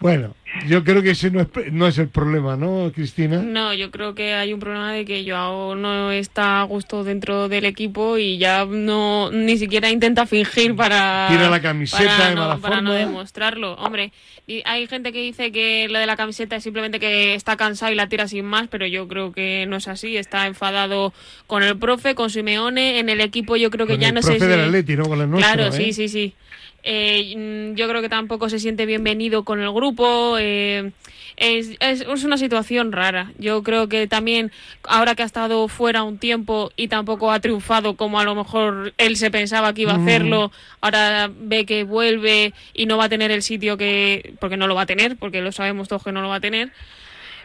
[0.00, 0.34] Bueno,
[0.66, 3.38] yo creo que ese no es, no es el problema, ¿no, Cristina?
[3.38, 7.48] No, yo creo que hay un problema de que Joao no está a gusto dentro
[7.48, 12.34] del equipo y ya no ni siquiera intenta fingir para Tira la camiseta para de
[12.34, 13.74] no, mala para no demostrarlo.
[13.74, 14.12] Hombre,
[14.46, 17.92] y hay gente que dice que lo de la camiseta es simplemente que está cansado
[17.92, 20.16] y la tira sin más, pero yo creo que no es así.
[20.16, 21.12] Está enfadado
[21.46, 24.22] con el profe, con Simeone, en el equipo yo creo que Con ya el no
[24.22, 25.04] sé si del Atleti, ¿no?
[25.04, 25.76] Con el nuestro, Claro, ¿eh?
[25.76, 26.34] sí, sí, sí.
[26.82, 30.36] Eh, mm, yo creo que tampoco se siente bienvenido con el grupo.
[30.38, 30.92] eh,
[31.36, 33.32] es, es, es una situación rara.
[33.38, 34.52] Yo creo que también,
[34.84, 38.92] ahora que ha estado fuera un tiempo y tampoco ha triunfado como a lo mejor
[38.98, 40.02] él se pensaba que iba a Mm.
[40.06, 44.34] hacerlo, ahora ve que vuelve y no va a tener el sitio que.
[44.38, 46.40] porque no lo va a tener, porque lo sabemos todos que no lo va a
[46.40, 46.72] tener.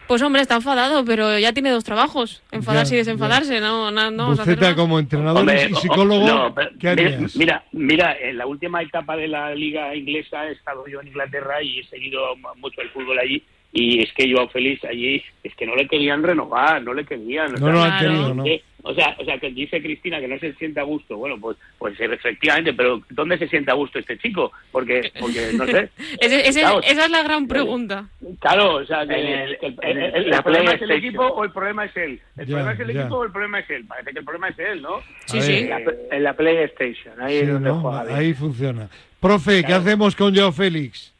[0.08, 4.10] Pues hombre, está enfadado, pero ya tiene dos trabajos, enfadarse Ya, y desenfadarse, no, no,
[4.10, 7.36] no vamos a hacer como entrenador Hombre, y o- psicólogo, no, pero ¿qué mira, harías?
[7.36, 11.60] Mira, mira, en la última etapa de la liga inglesa he estado yo en Inglaterra
[11.62, 12.20] y he seguido
[12.56, 13.42] mucho el fútbol allí
[13.72, 17.48] y es que Joao Félix allí es que no le querían renovar, no le querían.
[17.48, 18.66] o No sea, lo han no querido, sé ¿no?
[18.88, 21.16] O sea, o sea, que dice Cristina que no se siente a gusto.
[21.16, 24.52] Bueno, pues pues efectivamente, pero ¿dónde se siente a gusto este chico?
[24.70, 25.90] Porque porque no sé.
[26.20, 28.08] Ese- ese- Claro, esa es la gran pregunta.
[28.40, 29.98] Claro, o sea, el- el, el-
[30.32, 32.20] el- problema es el equipo o el problema es él.
[32.36, 33.00] El Ya, problema es el ya.
[33.00, 33.84] equipo o el problema es él.
[33.86, 35.00] Parece que el problema es él, ¿no?
[35.26, 35.56] Sí, sí.
[35.58, 35.78] en la,
[36.10, 37.80] en la PlayStation, ahí Sí, es donde ¿no?
[37.80, 38.16] juega bien.
[38.18, 38.88] Ahí funciona.
[39.20, 41.12] Profe, ¿qué hacemos con Joao Félix?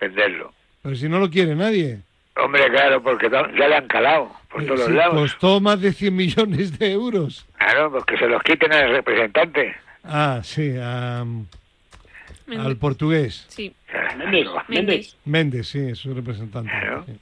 [0.00, 0.52] Venderlo.
[0.82, 1.98] Pero si no lo quiere nadie.
[2.36, 5.14] Hombre, claro, porque ya le han calado por Eh, todos sí, los lados.
[5.32, 7.46] costó más de 100 millones de euros.
[7.58, 9.74] Claro, pues que se los quiten al representante.
[10.02, 11.46] Ah, sí, am,
[12.46, 12.66] Méndez.
[12.66, 13.46] al portugués.
[13.48, 13.74] Sí,
[14.18, 15.16] Méndez, Méndez.
[15.24, 16.70] Méndez, sí, es su representante.
[16.70, 17.04] Claro.
[17.06, 17.18] sí.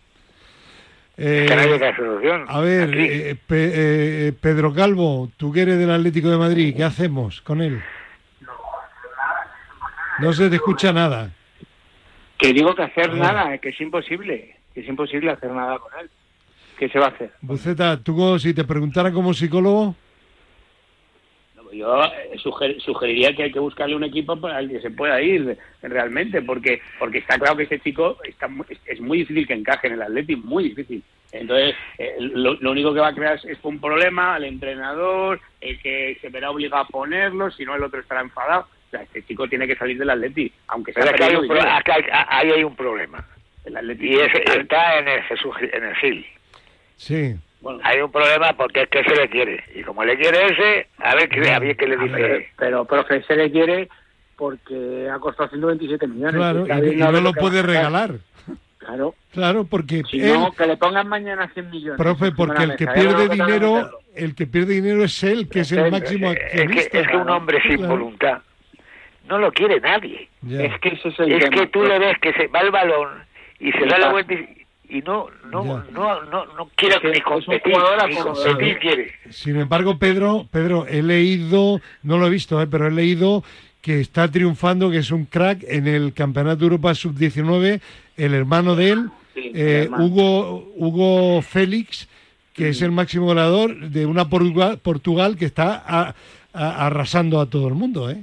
[1.19, 1.47] Eh,
[2.49, 3.73] a ver, eh, Pe-
[4.29, 7.83] eh, Pedro Calvo, tú que eres del Atlético de Madrid, ¿qué hacemos con él?
[10.19, 11.31] No se te escucha nada.
[12.39, 13.17] Que digo que hacer Ah.
[13.17, 16.11] nada, que es imposible, que es imposible hacer nada con él.
[16.79, 17.31] ¿Qué se va a hacer?
[17.43, 19.95] Buceta, tú como si te preguntara como psicólogo,
[21.73, 25.21] yo eh, suger- sugeriría que hay que buscarle un equipo para el que se pueda
[25.21, 29.55] ir realmente, porque porque está claro que ese chico está es, es muy difícil que
[29.55, 31.03] encaje en el Atleti, muy difícil.
[31.33, 35.41] Entonces, eh, lo, lo único que va a crear es, es un problema al entrenador,
[35.63, 38.67] el que se verá obligado a ponerlo, si no el otro estará enfadado.
[38.89, 41.49] O sea, este chico tiene que salir del Atleti, aunque sea Pero es hay un,
[41.49, 43.27] pro- acá hay- ahí hay un problema.
[43.65, 46.27] El Atleti Y ese está en el Jesús, en el Gil.
[46.97, 47.35] Sí.
[47.63, 49.65] Bueno, Hay un problema porque es que se le quiere.
[49.75, 52.49] Y como le quiere ese, a ver qué, a ver qué le Pero, dice.
[52.59, 53.89] pero, profe, se le quiere
[54.37, 56.35] porque ha costado 127 millones.
[56.35, 58.11] Claro, y, no lo que puede regalar.
[58.79, 59.15] Claro.
[59.33, 61.99] Claro, porque Si él, no, que le pongan mañana 100 millones.
[61.99, 62.85] profe, porque el que.
[62.87, 66.45] Ya pierde dinero, el que pierde dinero es él, que es el máximo Es que,
[66.63, 66.99] accionista.
[66.99, 67.93] es que un hombre sin Claro.
[67.93, 68.39] voluntad
[69.29, 70.29] no lo quiere nadie.
[70.43, 70.65] Ya.
[70.65, 73.23] Es que es el Es que tú le ves que se va el balón
[73.61, 74.62] y se Y da la vuelta y,
[74.93, 75.85] y no no, Ya.
[75.93, 79.13] no no no quiere ni competir, jugador ni competir quiere.
[79.31, 83.43] Sin embargo, Pedro, Pedro, he leído, no lo he visto, eh, pero he leído
[83.81, 87.81] que está triunfando, que es un crack en el Campeonato de Europa Sub-19,
[88.17, 90.05] el hermano de él, Sí, eh, hermano.
[90.05, 92.07] Hugo, Hugo Félix,
[92.53, 96.15] que es el máximo goleador de una Portugal, Portugal que está a-
[96.53, 98.11] a- arrasando a todo el mundo.
[98.11, 98.23] ¿eh?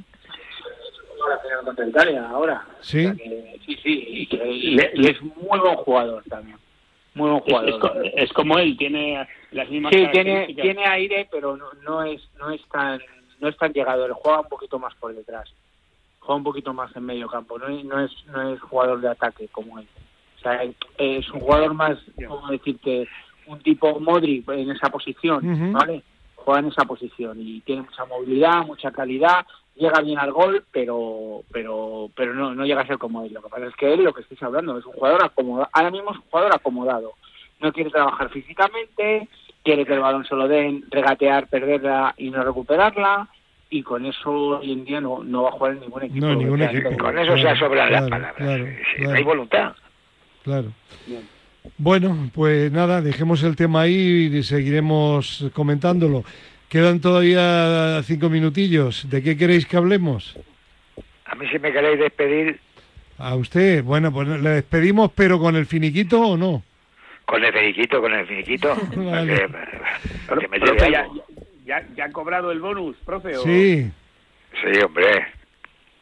[1.69, 2.65] Contra Italia, ahora.
[2.81, 3.05] Sí.
[3.05, 6.57] O sea que- sí, sí, y, que, y- y es muy buen jugador también.
[7.13, 8.05] Muy buen es, es jugador.
[8.15, 12.49] es como él, tiene las mismas Sí, tiene, tiene aire, pero no, no es no
[12.49, 12.99] es tan
[13.39, 14.11] no es tan llegador.
[14.13, 15.47] Juega un poquito más por detrás.
[16.19, 17.57] Juega un poquito más en medio campo.
[17.59, 19.87] No es, no es, no es jugador de ataque como él.
[20.37, 20.63] O sea,
[20.97, 23.07] es- un jugador más, como decirte,
[23.45, 25.71] un tipo Modric en esa posición.
[25.73, 26.01] ¿vale?
[26.35, 29.45] Juega en esa posición y tiene mucha movilidad, mucha calidad,
[29.79, 33.33] llega bien al gol, pero pero pero no, no llega a ser como él.
[33.33, 35.69] Lo que pasa es que él, lo que estáis hablando, es un jugador acomodado.
[35.73, 37.13] Ahora mismo es un jugador acomodado.
[37.61, 39.27] No quiere trabajar físicamente,
[39.63, 43.27] quiere que el balón se lo den, regatear, perderla y no recuperarla.
[43.71, 46.25] Y con eso hoy en día no, no va a jugar en ningún equipo.
[46.25, 46.89] No, ningún equipo.
[46.97, 48.35] Con eso Claro, se sobran las claro, palabras.
[48.35, 48.65] claro.
[48.99, 49.75] No hay voluntad.
[50.43, 50.71] Claro.
[51.77, 56.23] Bueno, pues nada, dejemos el tema ahí y seguiremos comentándolo.
[56.69, 59.09] Quedan todavía cinco minutillos.
[59.09, 60.37] ¿De qué queréis que hablemos?
[61.25, 62.59] A mí si me queréis despedir
[63.17, 63.83] A usted.
[63.83, 66.63] Bueno, pues le despedimos, pero con el finiquito o no.
[67.25, 69.35] con el finiquito, con el finiquito, Vale.
[69.35, 71.05] que, que me Profe, ya,
[71.65, 73.35] ya, ya ha cobrado el bonus, profe?
[73.37, 73.89] o- Sí.
[74.63, 75.27] Sí, hombre.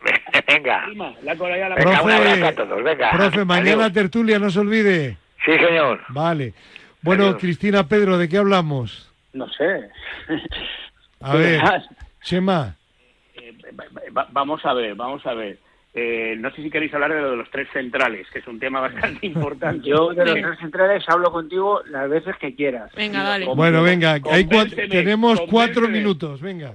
[0.48, 0.88] Venga.
[1.24, 3.12] La ha cobrado ya la Venga, un abrazo Profe, a todos, venga.
[3.12, 3.94] profe, mañana Adiós.
[3.94, 5.18] tertulia, no se olvide.
[5.46, 6.02] Sí, señor.
[6.10, 6.54] Vale.
[7.02, 7.38] Bueno, Adiós.
[7.42, 9.07] Cristina, Pedro, ¿de qué hablamos?
[9.34, 9.90] No sé.
[11.22, 11.62] A ver,
[12.22, 12.76] Chema.
[13.36, 13.86] Eh, va-
[14.16, 15.60] va- vamos a ver, vamos a ver.
[15.94, 18.60] Eh, no sé si queréis hablar de lo de los tres centrales, que es un
[18.60, 19.88] tema bastante importante.
[19.88, 20.42] Yo de los Sí.
[20.42, 22.92] tres centrales hablo contigo las veces que quieras.
[22.96, 23.46] Venga, dale.
[23.48, 24.46] Bueno, venga, hay
[24.90, 26.74] tenemos cuatro minutos, venga.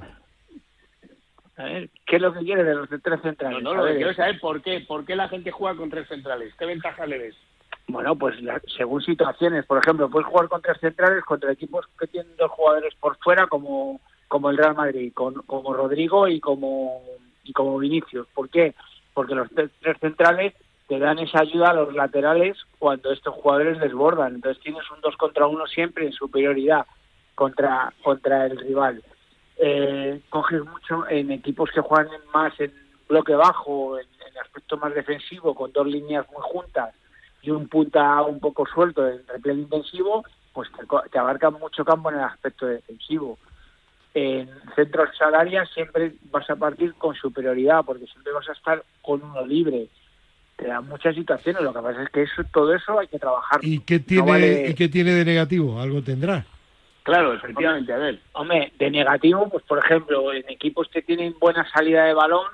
[1.56, 3.62] A ver, ¿qué es lo que quieres de los tres No, centrales?
[3.62, 5.90] no, A lo que ver, quiero saber por qué, por qué la gente juega con
[5.90, 6.52] tres centrales.
[6.58, 7.36] ¿Qué ventaja le ves?
[7.92, 12.06] Bueno, pues la- según situaciones, por ejemplo, puedes jugar con tres centrales contra equipos que
[12.06, 17.02] tienen dos jugadores por fuera, como, como el Real Madrid, con, como Rodrigo y como,
[17.44, 18.26] y como Vinicius.
[18.28, 18.74] ¿Por qué?
[19.12, 20.54] Porque los tres, centrales
[20.88, 24.36] te dan esa ayuda a los laterales cuando estos jugadores desbordan.
[24.36, 26.86] Entonces tienes un dos contra uno siempre en superioridad
[27.34, 29.02] contra, contra el rival.
[29.58, 32.72] Eh, coges mucho en equipos que juegan más en
[33.06, 34.06] bloque bajo, en
[34.42, 36.94] aspecto más defensivo, con dos líneas muy juntas
[37.42, 40.68] y un punta un poco suelto en repliegue intensivo, pues
[41.10, 43.38] te, abarcan mucho campo en el aspecto defensivo.
[44.14, 49.22] En centros salarias siempre vas a partir con superioridad, porque siempre vas a estar con
[49.22, 49.88] uno libre.
[50.56, 53.60] Te dan muchas situaciones, lo que pasa es que eso, todo eso hay que trabajar.
[53.62, 55.80] ¿Y qué tiene, vale- ¿y qué tiene de negativo?
[55.80, 56.44] Algo tendrá.
[57.02, 58.20] Claro, efectivamente, a ver.
[58.32, 62.46] Hombre, de negativo, pues por ejemplo, en equipos que tienen buena salida de balón,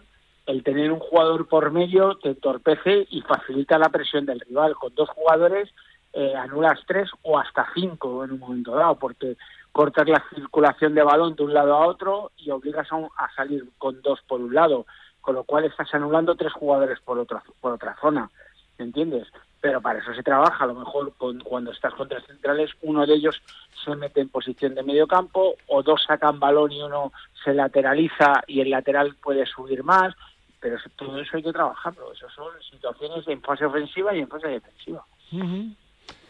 [0.49, 4.75] el tener un jugador por medio te entorpece y facilita la presión del rival.
[4.75, 5.69] Con dos jugadores
[6.15, 9.37] eh, anulas tres o hasta cinco en un momento dado, porque
[9.73, 13.31] cortas la circulación de balón de un lado a otro y obligas a, un- a
[13.35, 14.87] salir con dos por un lado,
[15.21, 18.31] con lo cual estás anulando tres jugadores por otra, por otra zona,
[18.79, 19.29] ¿me entiendes?
[19.61, 23.15] Pero para eso se trabaja, a lo mejor con- cuando estás contra centrales, uno de
[23.15, 23.41] ellos
[23.85, 27.13] se mete en posición de medio campo, o dos sacan balón y uno
[27.45, 30.15] se lateraliza y el lateral puede subir más,
[30.61, 34.29] pero eso- todo eso hay que trabajarlo, eso son situaciones en fase ofensiva y en
[34.29, 35.05] fase defensiva.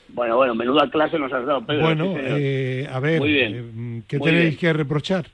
[0.09, 1.83] Bueno, bueno, menuda clase nos has dado, Pedro.
[1.83, 2.25] Bueno, señor.
[2.39, 3.55] eh, a ver, Muy bien.
[3.55, 4.59] eh, ¿qué Muy tenéis bien.
[4.59, 5.27] que reprochar?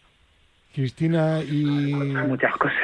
[0.75, 1.65] Cristina y...
[1.65, 2.77] Muchas cosas.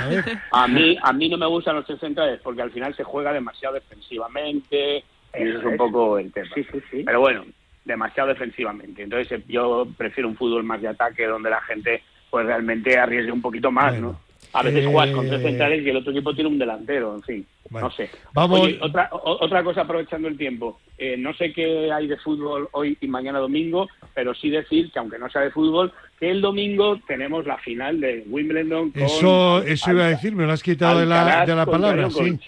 [0.00, 0.24] A ver.
[0.52, 3.32] A mí, a mí no me gustan los tres centrales porque al final se juega
[3.32, 4.98] demasiado defensivamente
[5.36, 6.48] y eso es un poco el tema.
[6.54, 7.02] Sí, sí, sí.
[7.04, 7.44] Pero bueno,
[7.84, 9.02] demasiado defensivamente.
[9.02, 13.32] Entonces eh, yo prefiero un fútbol más de ataque donde la gente pues realmente arriesgue
[13.32, 14.12] un poquito más, Bueno.
[14.12, 14.20] ¿no?
[14.58, 17.22] A veces juegas con tres Eh, centrales y el otro equipo tiene un delantero, en
[17.22, 18.10] fin, Bueno, no sé.
[18.32, 22.16] vamos- Oye, otra, o- otra cosa aprovechando el tiempo, eh, no sé qué hay de
[22.18, 26.30] fútbol hoy y mañana domingo, pero sí decir que aunque no sea de fútbol, que
[26.30, 30.52] el domingo tenemos la final de Wimbledon con Eso, eso iba a decir, me lo
[30.52, 32.38] has quitado de la, de la palabra, sí.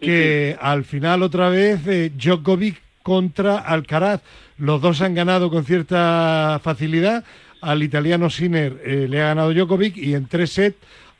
[0.00, 4.22] Que al final otra vez eh, Djokovic contra Alcaraz.
[4.58, 7.24] Los dos han ganado con cierta facilidad.
[7.62, 10.76] Al italiano Sinner eh, le ha ganado Djokovic y en tres sets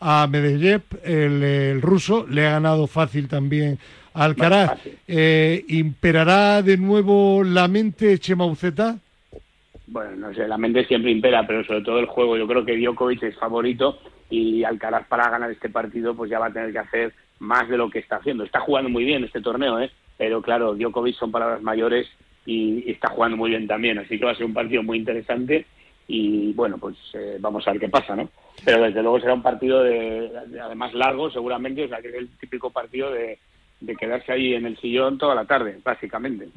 [0.07, 3.79] a Medvedev, el, el ruso, le ha ganado fácil también
[4.12, 4.79] a Alcaraz.
[5.09, 8.99] Eh, ¿Imperará de nuevo la mente Chema Uceta?
[9.87, 12.37] Bueno, no sé, la mente siempre impera, pero sobre todo el juego.
[12.37, 16.49] Yo creo que Djokovic es favorito y Alcaraz para ganar este partido pues ya va
[16.49, 18.45] a tener que hacer más de lo que está haciendo.
[18.45, 19.90] Está jugando muy bien este torneo, ¿eh?
[20.19, 22.07] pero claro, Djokovic son palabras mayores
[22.45, 24.99] y, y está jugando muy bien también, así que va a ser un partido muy
[24.99, 25.64] interesante
[26.09, 28.29] y bueno, pues eh, vamos a ver qué pasa, ¿no?
[28.64, 32.14] Pero desde luego será un partido de, de- además largo seguramente, o sea que es
[32.14, 33.38] el típico partido de,
[33.81, 36.49] de quedarse ahí en el sillón toda la tarde, básicamente.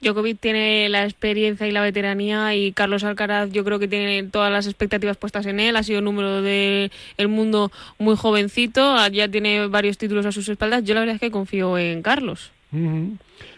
[0.00, 4.52] Djokovic tiene la experiencia y la veteranía y Carlos Alcaraz yo creo que tiene todas
[4.52, 5.76] las expectativas puestas en él.
[5.76, 10.84] Ha sido número del el mundo muy jovencito, ya tiene varios títulos a sus espaldas.
[10.84, 12.50] Yo la verdad es que confío en Carlos.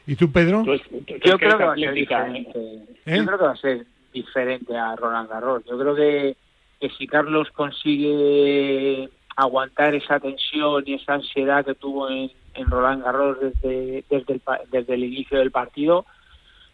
[0.06, 0.62] ¿Y tú, Pedro?
[1.24, 1.38] Yo
[3.14, 5.64] creo que va a ser diferente a Roland Garros.
[5.66, 6.36] Yo creo que,
[6.80, 12.30] que si Carlos consigue aguantar esa tensión y esa ansiedad que tuvo en,
[12.68, 16.06] Roland Garros desde, desde, el, desde el inicio del partido,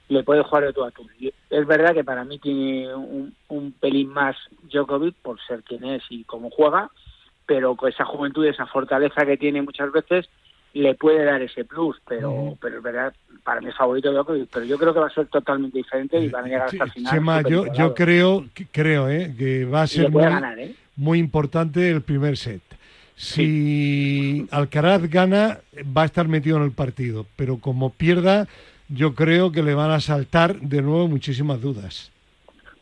[0.08, 1.04] le puede jugar de tú a tú.
[1.18, 4.36] Y Es verdad que para mí tiene un, un pelín más
[4.70, 6.88] Djokovic por ser quien es y cómo juega,
[7.46, 10.28] pero con esa juventud, esa fortaleza que tiene muchas veces,
[10.74, 13.12] le puede dar ese plus, pero, pero es verdad,
[13.44, 16.28] para mí es favorito Djokovic, pero yo creo que va a ser totalmente diferente y
[16.28, 17.12] van a llegar hasta el final.
[17.12, 20.74] Chema, yo, yo creo, que- creo eh, que va a ser muy, ganar, ¿eh?
[20.96, 22.62] muy importante el primer set.
[23.14, 25.58] Si Alcaraz gana,
[25.96, 28.48] va a estar metido en el partido, pero como pierda,
[28.88, 32.10] yo creo que le van a saltar de nuevo muchísimas dudas.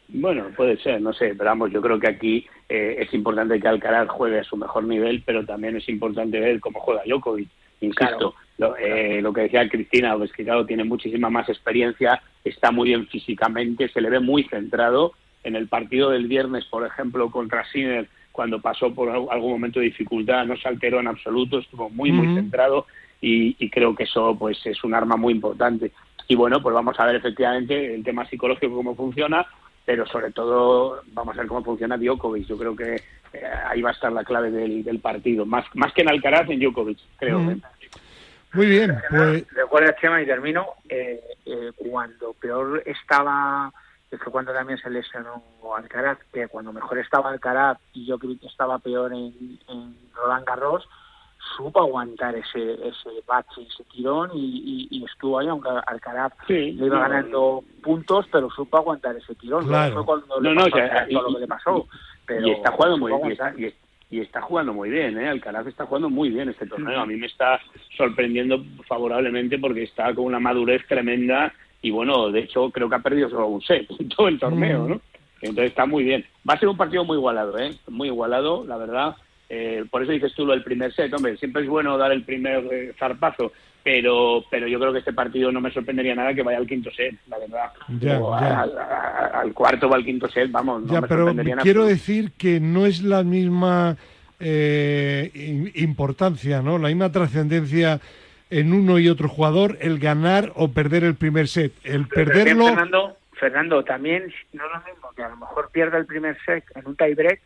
[0.09, 3.69] Bueno, puede ser, no sé, pero vamos, yo creo que aquí eh, es importante que
[3.69, 7.49] Alcaraz juegue a su mejor nivel, pero también es importante ver cómo juega Djokovic.
[7.81, 12.71] Insisto, lo, eh, lo que decía Cristina, pues que claro, tiene muchísima más experiencia, está
[12.71, 15.13] muy bien físicamente, se le ve muy centrado.
[15.43, 19.81] En el partido del viernes, por ejemplo, contra Sinner, cuando pasó por al- algún momento
[19.81, 22.87] de dificultad, no se alteró en absoluto, estuvo muy, muy centrado
[23.23, 25.93] y, y creo que eso pues es un arma muy importante.
[26.29, 29.47] Y bueno, pues vamos a ver efectivamente el tema psicológico cómo funciona,
[29.91, 32.47] pero sobre todo vamos a ver cómo funciona Djokovic.
[32.47, 32.95] Yo creo que
[33.33, 36.49] eh, ahí va a estar la clave del, del partido, más, más que en Alcaraz,
[36.49, 37.41] en Djokovic, creo.
[37.51, 37.57] ¿eh?
[38.53, 43.73] Muy bien, pues Recuerda, Chema, y termino, eh, eh, cuando peor estaba,
[44.09, 45.43] que fue cuando también se lesionó
[45.77, 50.47] Alcaraz, que cuando mejor estaba Alcaraz y yo creo que estaba peor en, en Roland
[50.47, 50.89] Garros,
[51.57, 56.73] supo aguantar ese ese bache, ese tirón y, y- y estuvo ahí, aunque Alcaraz Sí,
[56.73, 59.67] le iba no, ganando puntos, pero supo aguantar ese tirón.
[59.67, 60.05] Claro.
[60.05, 61.87] Cuando No, le no, pasó o sea, y- lo que le pasó.
[62.27, 63.29] Pero y está jugando muy bien.
[63.29, 63.55] Y está,
[64.11, 65.29] y- está jugando muy bien, ¿eh?
[65.29, 67.01] Alcaraz está jugando muy bien este torneo.
[67.01, 67.61] A mí me está
[67.97, 73.01] sorprendiendo favorablemente porque está con una madurez tremenda y bueno, de hecho creo que ha
[73.01, 74.87] perdido solo un set en todo el torneo.
[74.89, 75.01] ¿no?
[75.41, 76.25] Entonces está muy bien.
[76.49, 77.75] Va a ser un partido muy igualado, ¿eh?
[77.89, 79.17] Muy igualado, la verdad.
[79.53, 82.23] Eh, por eso dices tú lo del primer set, hombre, siempre es bueno dar el
[82.23, 86.45] primer eh, zarpazo, pero pero yo creo que este partido no me sorprendería nada que
[86.45, 87.73] vaya al quinto set, la verdad.
[87.99, 88.61] Ya, O ya.
[89.41, 92.87] Al, cuarto o al quinto set, vamos, no ya, me pero quiero decir que no
[92.87, 93.97] es la misma
[94.39, 95.33] eh,
[95.75, 96.79] importancia, ¿no?
[96.79, 98.01] La misma trascendencia
[98.51, 101.73] en uno y otro jugador el ganar o perder el primer set.
[101.83, 106.07] El perderlo, Fernando, Fernando, también no es lo mismo que a lo mejor pierda el
[106.07, 107.41] primer set en un tiebreak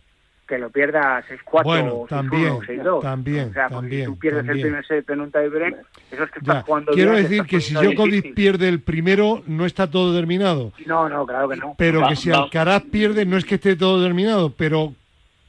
[0.47, 3.03] que lo pierda 6-4 Bueno, o 6-1 también, o 6-2.
[3.03, 4.57] también, o sea, porque también, si tú pierdes también.
[4.59, 5.75] el primer set en un tiebreak,
[6.11, 6.53] eso es que ya.
[6.53, 10.73] estás jugando Quiero bien, decir que si Djokovic pierde el primero, no está todo terminado.
[10.87, 11.75] No, no, claro que no.
[11.79, 14.93] Pero Va- que si va- Alcaraz pierde, no es que esté todo terminado, pero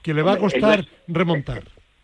[0.01, 1.63] que le va a costar es- remontar.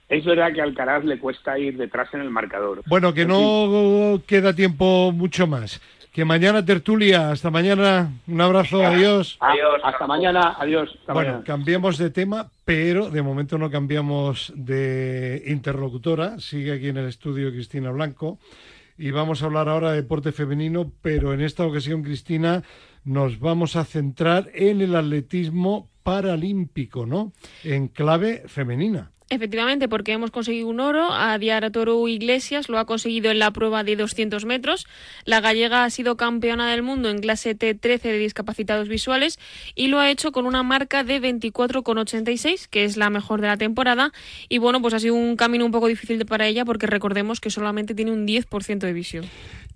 [0.09, 2.81] Es verdad que a Alcaraz le cuesta ir detrás en el marcador.
[2.87, 5.79] Bueno, que no queda tiempo mucho más.
[6.11, 7.31] Que mañana tertulia.
[7.31, 8.11] Hasta mañana.
[8.27, 8.85] Un abrazo.
[8.85, 9.37] Adiós.
[9.39, 10.89] Adiós, hasta mañana, adiós.
[10.99, 11.45] hasta Bueno, mañana.
[11.45, 16.39] cambiemos de tema, pero de momento no cambiamos de interlocutora.
[16.39, 18.39] Sigue aquí en el estudio Cristina Blanco.
[18.97, 22.61] Y vamos a hablar ahora de deporte femenino, pero en esta ocasión, Cristina,
[23.05, 27.31] nos vamos a centrar en el atletismo paralímpico, ¿no?
[27.63, 29.11] En clave femenina.
[29.31, 31.13] Efectivamente, porque hemos conseguido un oro.
[31.13, 34.85] A Diara Toro Iglesias lo ha conseguido en la prueba de 200 metros.
[35.23, 39.39] La gallega ha sido campeona del mundo en clase T13 de discapacitados visuales
[39.73, 43.55] y lo ha hecho con una marca de 24,86, que es la mejor de la
[43.55, 44.11] temporada.
[44.49, 47.51] Y bueno, pues ha sido un camino un poco difícil para ella porque recordemos que
[47.51, 49.25] solamente tiene un 10% de visión.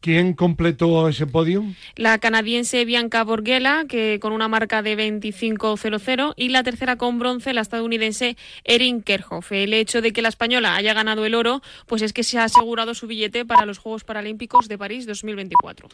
[0.06, 1.66] ¿Quién completó ese podio?
[1.96, 7.56] La canadiense Bianca Borghela, que con una marca de 25.00, y la tercera con bronce,
[7.56, 9.52] la estadounidense Erin Kerhoff.
[9.52, 12.44] El hecho de que la española haya ganado el oro, pues es que se ha
[12.44, 15.90] asegurado su billete para los Juegos Paralímpicos de París 2024.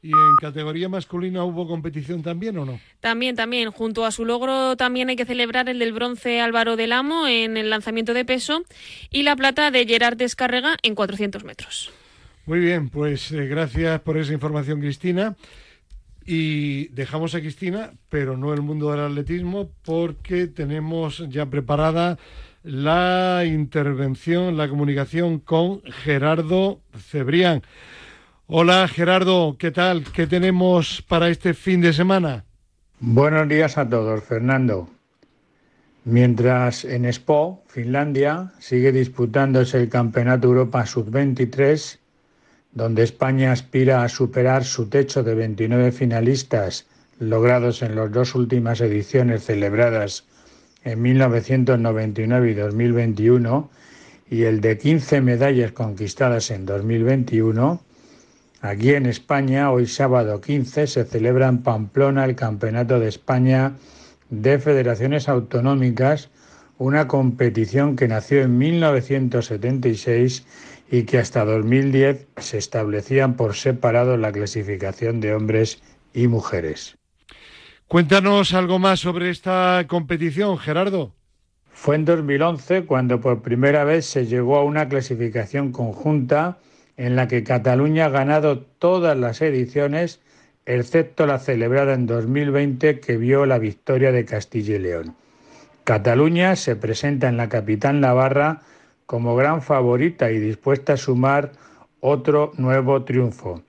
[0.00, 2.78] ¿Y en categoría masculina hubo competición también o no?
[3.00, 3.72] También, también.
[3.72, 7.56] Junto a su logro también hay que celebrar el del bronce Álvaro del Amo en
[7.56, 8.62] el lanzamiento de peso
[9.10, 11.90] y la plata de Gerard Descarrega en 400 metros.
[12.46, 15.36] Muy bien, pues eh, gracias por esa información, Cristina.
[16.24, 22.18] Y dejamos a Cristina, pero no el mundo del atletismo, porque tenemos ya preparada
[22.62, 27.62] la intervención, la comunicación con Gerardo Cebrián.
[28.46, 30.04] Hola Gerardo, ¿qué tal?
[30.12, 32.44] ¿Qué tenemos para este fin de semana?
[33.00, 34.88] Buenos días a todos, Fernando.
[36.04, 41.98] Mientras en Spo, Finlandia, sigue disputándose el Campeonato Europa Sub-23,
[42.76, 46.84] donde España aspira a superar su techo de 29 finalistas
[47.18, 50.24] logrados en las dos últimas ediciones celebradas
[50.84, 53.70] en 1999 y 2021
[54.28, 57.80] y el de 15 medallas conquistadas en 2021,
[58.60, 63.72] aquí en España, hoy sábado 15, se celebra en Pamplona el Campeonato de España
[64.28, 66.28] de Federaciones Autonómicas,
[66.76, 70.44] una competición que nació en 1976
[70.90, 76.96] y que hasta 2010 se establecían por separado la clasificación de hombres y mujeres.
[77.88, 81.12] Cuéntanos algo más sobre esta competición, Gerardo.
[81.70, 86.58] Fue en 2011 cuando por primera vez se llegó a una clasificación conjunta
[86.96, 90.20] en la que Cataluña ha ganado todas las ediciones,
[90.64, 95.16] excepto la celebrada en 2020 que vio la victoria de Castilla y León.
[95.84, 98.62] Cataluña se presenta en la capital Navarra
[99.06, 101.52] como gran favorita y dispuesta a sumar
[102.00, 103.62] otro nuevo triunfo.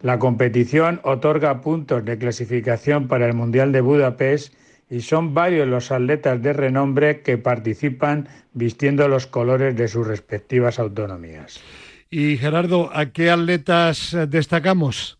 [0.00, 4.54] La competición otorga puntos de clasificación para el Mundial de Budapest
[4.90, 10.78] y son varios los atletas de renombre que participan vistiendo los colores de sus respectivas
[10.78, 11.60] autonomías.
[12.10, 15.18] Y Gerardo, ¿a qué atletas destacamos?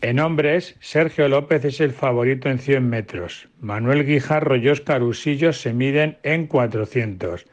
[0.00, 3.48] En hombres, Sergio López es el favorito en 100 metros.
[3.60, 7.46] Manuel Guijarro y Óscar Usillo se miden en 400.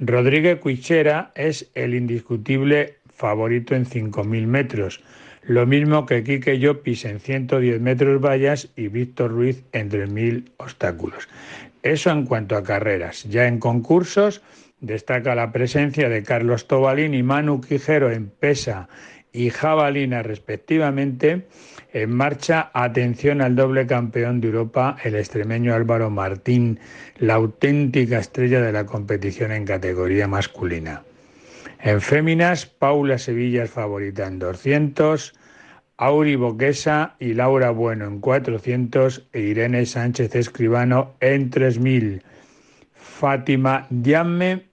[0.00, 5.02] Rodríguez Cuichera es el indiscutible favorito en 5.000 metros,
[5.42, 11.28] lo mismo que Quique Llopis en 110 metros vallas y Víctor Ruiz en 3.000 obstáculos.
[11.82, 13.24] Eso en cuanto a carreras.
[13.24, 14.40] Ya en concursos
[14.80, 18.88] destaca la presencia de Carlos Tobalín y Manu Quijero en pesa
[19.32, 21.46] y jabalina respectivamente
[21.92, 26.78] en marcha, atención al doble campeón de Europa, el extremeño Álvaro Martín,
[27.16, 31.02] la auténtica estrella de la competición en categoría masculina.
[31.80, 35.34] En féminas, Paula Sevilla es favorita en 200,
[35.96, 42.22] Auri Boquesa y Laura Bueno en 400 e Irene Sánchez Escribano en 3000.
[42.94, 44.66] Fátima Diamme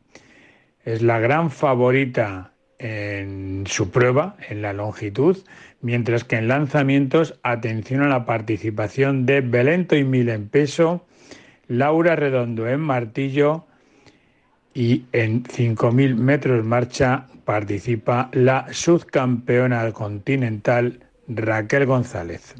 [0.83, 5.37] es la gran favorita en su prueba, en la longitud,
[5.85, 11.05] mientras que en lanzamientos, atención a la participación de Belento y Mil en peso,
[11.67, 13.67] Laura Redondo en martillo
[14.73, 22.55] y en 5.000 metros marcha participa la subcampeona continental Raquel González.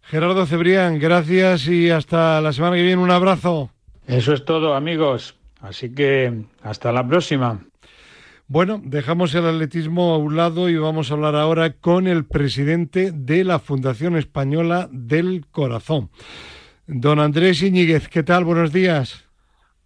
[0.00, 3.00] Gerardo Cebrián, gracias y hasta la semana que viene.
[3.00, 3.70] Un abrazo.
[4.08, 5.38] Eso es todo, amigos.
[5.60, 7.60] Así que hasta la próxima.
[8.48, 13.10] Bueno, dejamos el atletismo a un lado y vamos a hablar ahora con el presidente
[13.12, 16.10] de la Fundación Española del Corazón.
[16.86, 18.44] Don Andrés Iñiguez, ¿qué tal?
[18.44, 19.24] Buenos días.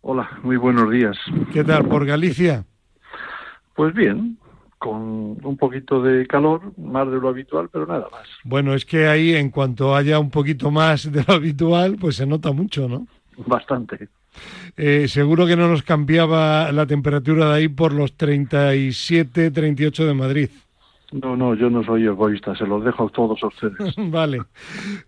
[0.00, 1.16] Hola, muy buenos días.
[1.52, 2.64] ¿Qué tal por Galicia?
[3.74, 4.38] Pues bien,
[4.78, 8.26] con un poquito de calor, más de lo habitual, pero nada más.
[8.44, 12.26] Bueno, es que ahí en cuanto haya un poquito más de lo habitual, pues se
[12.26, 13.06] nota mucho, ¿no?
[13.36, 14.08] Bastante.
[14.76, 20.14] Eh, seguro que no nos cambiaba la temperatura de ahí por los 37, 38 de
[20.14, 20.50] Madrid.
[21.12, 23.94] No, no, yo no soy egoísta, se los dejo a todos ustedes.
[24.10, 24.42] vale.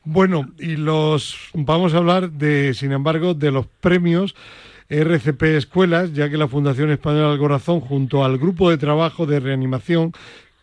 [0.04, 4.34] Bueno, y los vamos a hablar de, sin embargo, de los premios
[4.88, 9.40] RCP Escuelas, ya que la Fundación Española del Corazón, junto al Grupo de Trabajo de
[9.40, 10.12] Reanimación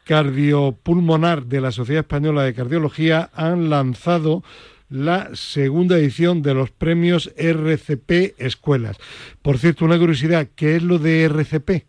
[0.05, 4.43] Cardiopulmonar de la Sociedad Española de Cardiología, han lanzado
[4.89, 8.97] la segunda edición de los premios RCP Escuelas.
[9.41, 11.86] Por cierto, una curiosidad, ¿qué es lo de RCP?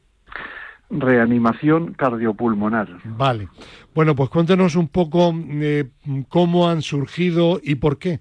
[0.89, 2.89] Reanimación cardiopulmonar.
[3.05, 3.49] Vale.
[3.95, 5.89] Bueno, pues cuéntenos un poco eh,
[6.29, 8.21] cómo han surgido y por qué.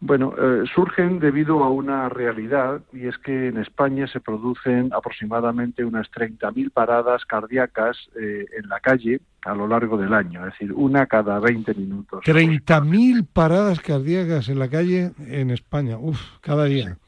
[0.00, 5.84] Bueno, eh, surgen debido a una realidad y es que en España se producen aproximadamente
[5.84, 10.72] unas 30.000 paradas cardíacas eh, en la calle a lo largo del año, es decir,
[10.72, 12.24] una cada 20 minutos.
[12.24, 16.98] 30.000 paradas cardíacas en la calle en España, uf, cada día.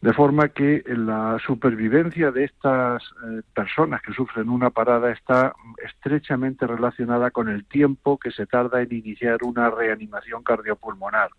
[0.00, 6.68] De forma que la supervivencia de estas eh, personas que sufren una parada está estrechamente
[6.68, 11.30] relacionada con el tiempo que se tarda en iniciar una reanimación cardiopulmonar.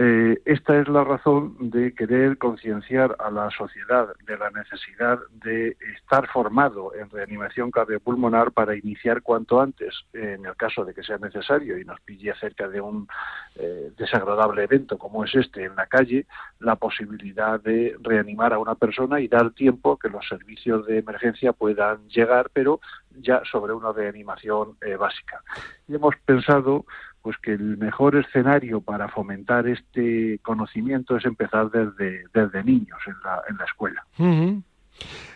[0.00, 5.76] Eh, esta es la razón de querer concienciar a la sociedad de la necesidad de
[5.96, 11.18] estar formado en reanimación cardiopulmonar para iniciar cuanto antes, en el caso de que sea
[11.18, 13.08] necesario y nos pille cerca de un
[13.56, 16.26] eh, desagradable evento como es este en la calle,
[16.60, 21.52] la posibilidad de reanimar a una persona y dar tiempo que los servicios de emergencia
[21.52, 22.78] puedan llegar, pero
[23.20, 25.42] ya sobre una reanimación eh, básica.
[25.88, 26.84] Y hemos pensado
[27.22, 33.14] pues que el mejor escenario para fomentar este conocimiento es empezar desde, desde niños en
[33.24, 34.04] la, en la escuela.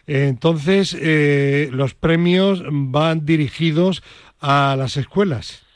[0.07, 4.03] Entonces, eh, los premios van dirigidos
[4.41, 5.67] a las escuelas.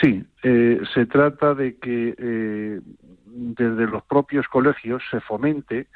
[0.00, 2.80] Sí, eh, se trata de que eh,
[3.26, 5.86] desde los propios colegios se fomente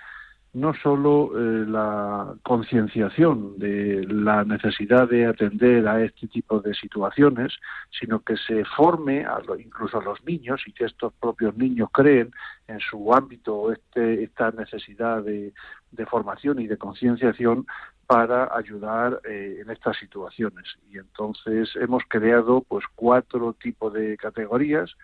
[0.57, 7.53] no solo eh, la concienciación de la necesidad de atender a este tipo de situaciones,
[7.91, 12.31] sino que se forme a incluso a los niños y que estos propios niños creen
[12.69, 15.53] en su ámbito este, esta necesidad de,
[16.09, 17.67] formación y de concienciación
[18.07, 20.65] para ayudar eh, en estas situaciones.
[20.91, 24.97] Y entonces hemos creado pues cuatro tipos de categorías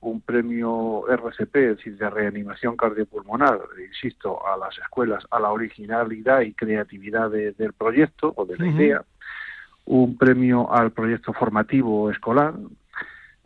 [0.00, 6.42] un premio RCP, es decir, de reanimación cardiopulmonar, insisto, a las escuelas, a la originalidad
[6.42, 9.04] y creatividad del proyecto o de la idea,
[9.86, 12.54] un premio al proyecto formativo escolar,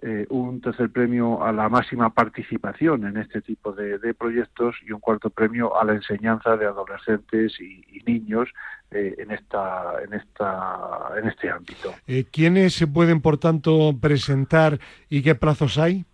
[0.04, 4.98] eh, un tercer premio a la máxima participación en este tipo de, proyectos y un
[4.98, 8.48] cuarto premio a la enseñanza de adolescentes y, niños
[8.90, 11.94] eh, en esta en esta en este ámbito.
[12.08, 16.04] Eh, ¿Quiénes se pueden, por tanto, presentar y qué plazos hay?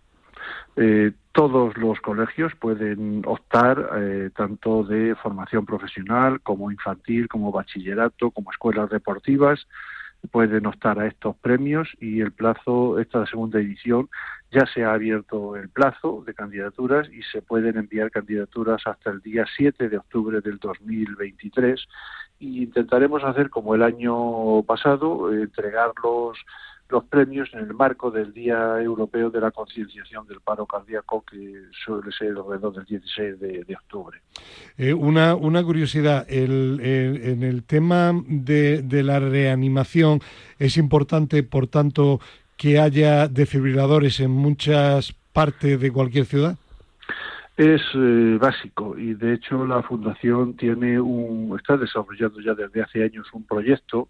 [0.81, 8.31] Eh, todos los colegios pueden optar eh, tanto de formación profesional como infantil, como bachillerato,
[8.31, 9.67] como escuelas deportivas,
[10.31, 14.09] pueden optar a estos premios y el plazo, esta segunda edición,
[14.51, 19.19] ya se ha abierto el plazo de candidaturas y se pueden enviar candidaturas hasta el
[19.19, 21.87] día 7 de octubre del 2023
[22.39, 26.37] y intentaremos hacer como el año pasado, entregarlos
[26.89, 31.65] los premios en el marco del Día Europeo de la Concienciación del Paro Cardíaco, que
[31.85, 34.19] suele ser alrededor del 16 de, octubre.
[34.77, 40.19] Eh, una, una curiosidad, el, en el tema de, de la reanimación
[40.57, 42.19] es importante, por tanto,
[42.57, 46.57] que haya desfibriladores en muchas partes de cualquier ciudad.
[47.55, 53.03] Es eh, básico y de hecho la fundación tiene un está desarrollando ya desde hace
[53.03, 54.07] años un proyecto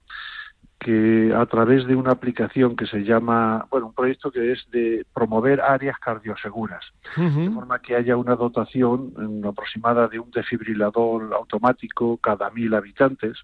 [0.79, 5.05] que a través de una aplicación que se llama, bueno, un proyecto que es de
[5.13, 6.85] promover áreas cardioseguras,
[7.17, 13.37] de forma que haya una dotación aproximada de un desfibrilador automático cada mil habitantes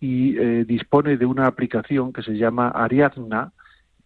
[0.00, 3.52] y eh, dispone de una aplicación que se llama Ariadna,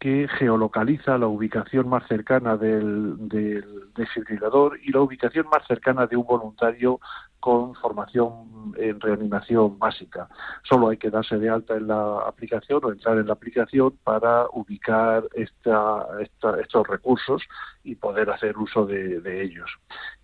[0.00, 3.64] que geolocaliza la ubicación más cercana del, del,
[3.96, 7.00] desfibrilador y la ubicación más cercana de un voluntario
[7.40, 10.28] con formación en reanimación básica.
[10.68, 14.46] Solo hay que darse de alta en la aplicación o entrar en la aplicación para
[14.52, 17.42] ubicar esta, estos recursos
[17.84, 19.70] y poder hacer uso de, ellos.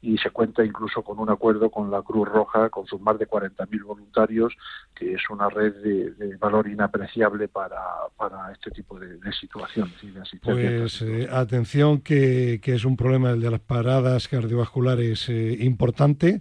[0.03, 3.29] Y se cuenta incluso con un acuerdo con la Cruz Roja, con sus más de
[3.29, 4.55] 40.000 voluntarios,
[4.95, 7.81] que es una red de, valor inapreciable para,
[8.17, 9.95] para este tipo de, situaciones.
[10.03, 15.29] Y de pues eh, atención que, que, es un problema el de las paradas cardiovasculares
[15.29, 16.41] eh, importante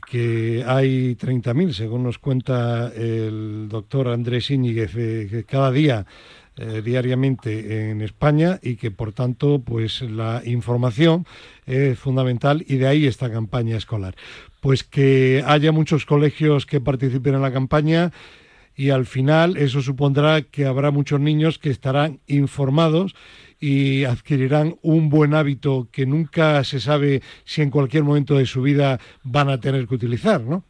[0.00, 6.06] que hay 30.000, según nos cuenta el doctor Andrés Íñiguez, eh, cada día,
[6.56, 11.24] eh, diariamente en España y que, por tanto, pues la información
[11.64, 14.14] es fundamental y de ahí esta campaña escolar.
[14.60, 18.12] Pues que haya muchos colegios que participen en la campaña
[18.76, 23.14] y al final eso supondrá que habrá muchos niños que estarán informados
[23.60, 28.62] y adquirirán un buen hábito que nunca se sabe si en cualquier momento de su
[28.62, 30.64] vida van a tener que utilizar, ¿no?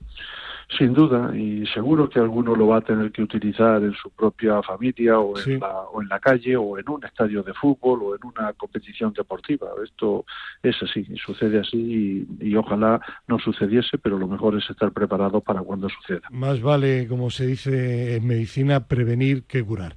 [0.78, 4.62] Sin duda, y seguro que alguno lo va a tener que utilizar en su propia
[4.62, 8.14] familia o en, la, o en la calle o en un estadio de fútbol o
[8.14, 9.68] en una competición deportiva.
[9.82, 10.24] Esto
[10.62, 15.60] es así, sucede así y, ojalá no sucediese, pero lo mejor es estar preparado para
[15.60, 16.28] cuando suceda.
[16.30, 19.96] Más vale, como se dice en medicina, prevenir que curar.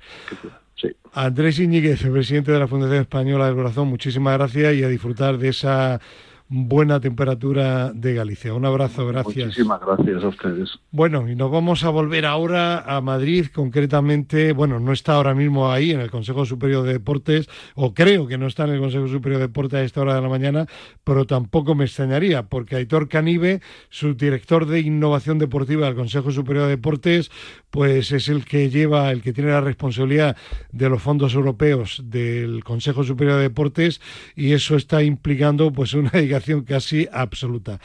[1.13, 5.49] Andrés Iñiguez, presidente de la Fundación Española del Corazón, muchísimas gracias y a disfrutar de
[5.49, 6.01] esa
[6.47, 8.53] buena temperatura de Galicia.
[8.53, 9.47] Un abrazo, gracias.
[9.47, 10.69] Muchísimas gracias a ustedes.
[10.91, 15.71] Bueno, y nos vamos a volver ahora a Madrid, concretamente, bueno, no está ahora mismo
[15.71, 19.07] ahí en el Consejo Superior de Deportes, o creo que no está en el Consejo
[19.07, 20.67] Superior de Deportes a esta hora de la mañana,
[21.03, 26.65] pero tampoco me extrañaría, porque Aitor Canive, su director de innovación deportiva del Consejo Superior
[26.65, 27.31] de Deportes,
[27.71, 30.37] pues es el que lleva, el que tiene la responsabilidad
[30.71, 34.01] de los fondos europeos del Consejo Superior de Deportes,
[34.35, 36.11] y eso está implicando pues una
[36.65, 37.79] casi absoluta.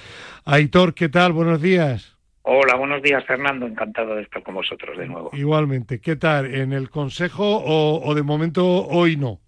[0.44, 1.32] Aitor, ¿qué tal?
[1.32, 2.16] Buenos días.
[2.42, 5.30] Hola, buenos días Fernando, encantado de estar con vosotros de nuevo.
[5.34, 6.54] Igualmente, ¿qué tal?
[6.54, 9.40] ¿En el Consejo o, o de momento hoy no?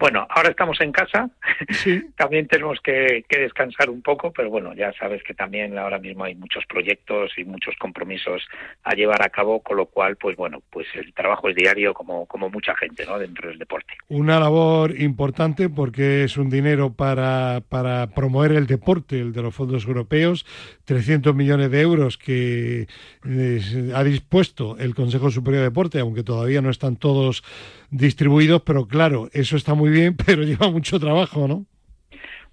[0.00, 1.28] Bueno, ahora estamos en casa,
[2.16, 6.34] también tenemos que, descansar un poco, pero bueno, ya sabes que también ahora mismo hay
[6.34, 8.42] muchos proyectos y muchos compromisos
[8.82, 12.24] a llevar a cabo, con lo cual, pues bueno, pues el trabajo es diario como,
[12.24, 13.18] como mucha gente, ¿no?
[13.18, 13.92] Dentro del deporte.
[14.08, 19.54] Una labor importante porque es un dinero para, para promover el deporte, el de los
[19.54, 20.46] fondos europeos,
[20.86, 22.86] 300 millones de euros que
[23.26, 27.44] eh, ha dispuesto el Consejo Superior de Deporte, aunque todavía no están todos
[27.90, 31.66] distribuidos, pero claro, eso está muy bien, pero lleva mucho trabajo, ¿no?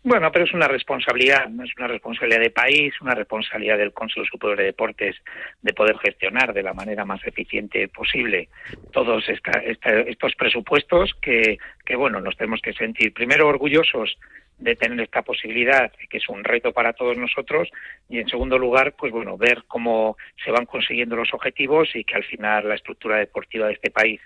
[0.04, 4.58] Bueno, pero es una responsabilidad, es una responsabilidad de país, una responsabilidad del Consejo Superior
[4.58, 5.18] de Deportes
[5.62, 8.48] de poder gestionar de la manera más eficiente posible
[8.94, 14.18] todos estos presupuestos que, que, bueno, nos tenemos que sentir primero orgullosos
[14.60, 17.70] de tener esta posibilidad, que es un reto para todos nosotros,
[18.08, 22.16] y en segundo lugar, pues bueno, ver cómo se van consiguiendo los objetivos y que
[22.16, 24.22] al final la estructura deportiva de este país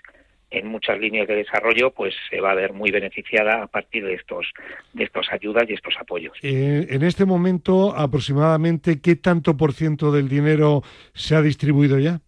[0.52, 4.14] en muchas líneas de desarrollo pues se va a ver muy beneficiada a partir de
[4.14, 4.46] estos
[4.92, 6.36] de estas ayudas y estos apoyos.
[6.42, 10.82] Eh, en este momento aproximadamente qué tanto por ciento del dinero
[11.14, 12.20] se ha distribuido ya?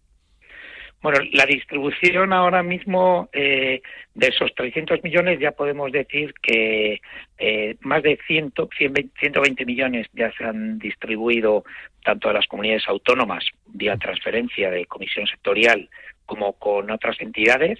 [1.01, 3.83] Bueno, la distribución ahora mismo eh,
[4.15, 6.99] de esos 300 millones ya podemos decir que
[7.37, 8.53] eh, más de 100,
[9.19, 11.63] 120 millones ya se han distribuido
[12.03, 15.89] tanto a las comunidades autónomas vía transferencia de comisión sectorial
[16.25, 17.79] como con otras entidades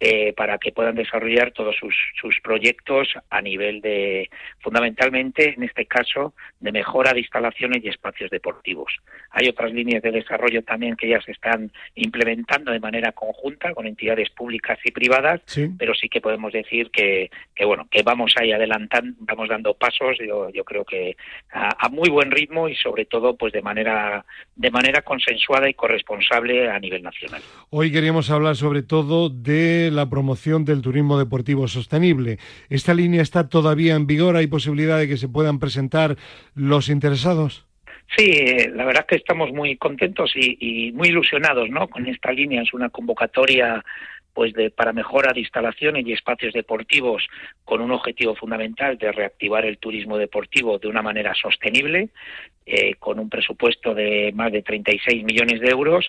[0.00, 4.28] eh, para que puedan desarrollar todos sus, sus, proyectos a nivel de,
[4.58, 8.92] fundamentalmente, en este caso, de mejora de instalaciones y espacios deportivos.
[9.30, 13.86] Hay otras líneas de desarrollo también que ya se están implementando de manera conjunta con
[13.86, 15.42] entidades públicas y privadas,
[15.78, 20.18] pero sí que podemos decir que, que, bueno, que vamos ahí adelantando, vamos dando pasos,
[20.18, 21.16] yo, yo creo que
[21.52, 24.24] a, a, muy buen ritmo y sobre todo, pues de manera,
[24.56, 27.42] de manera consensuada y corresponsable a nivel nacional.
[27.70, 32.38] Hoy queríamos hablar sobre todo de la promoción del turismo deportivo sostenible.
[32.68, 34.36] ¿Esta línea está todavía en vigor?
[34.36, 36.16] ¿Hay posibilidad de que se puedan presentar
[36.54, 37.66] los interesados?
[38.16, 41.88] Sí, eh, la verdad que estamos muy contentos y, y, muy ilusionados ¿no?
[41.88, 42.62] con esta línea.
[42.62, 43.82] Es una convocatoria
[44.34, 47.26] pues de, para mejora de instalaciones y espacios deportivos
[47.64, 52.10] con un objetivo fundamental de reactivar el turismo deportivo de una manera sostenible,
[52.66, 56.08] eh, con un presupuesto de más de 36 millones de euros.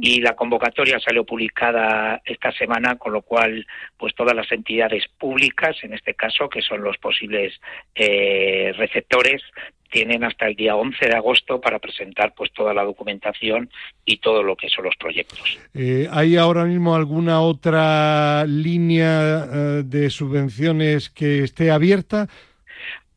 [0.00, 3.66] Y la convocatoria salió publicada esta semana, con lo cual
[3.96, 7.60] pues todas las entidades públicas, en este caso, que son los posibles
[7.94, 9.42] eh, receptores,
[9.90, 13.70] tienen hasta el día 11 de agosto para presentar pues toda la documentación
[14.04, 15.58] y todo lo que son los proyectos.
[15.74, 22.28] Eh, ¿Hay ahora mismo alguna otra línea eh, de subvenciones que esté abierta?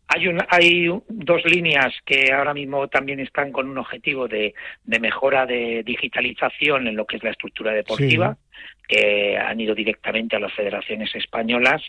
[0.07, 5.45] Hay, hay dos líneas que ahora mismo también están con un objetivo de, de mejora
[5.45, 8.34] de digitalización en lo que es la estructura deportiva.
[8.34, 8.49] Sí
[8.90, 11.84] que han ido directamente a las federaciones españolas,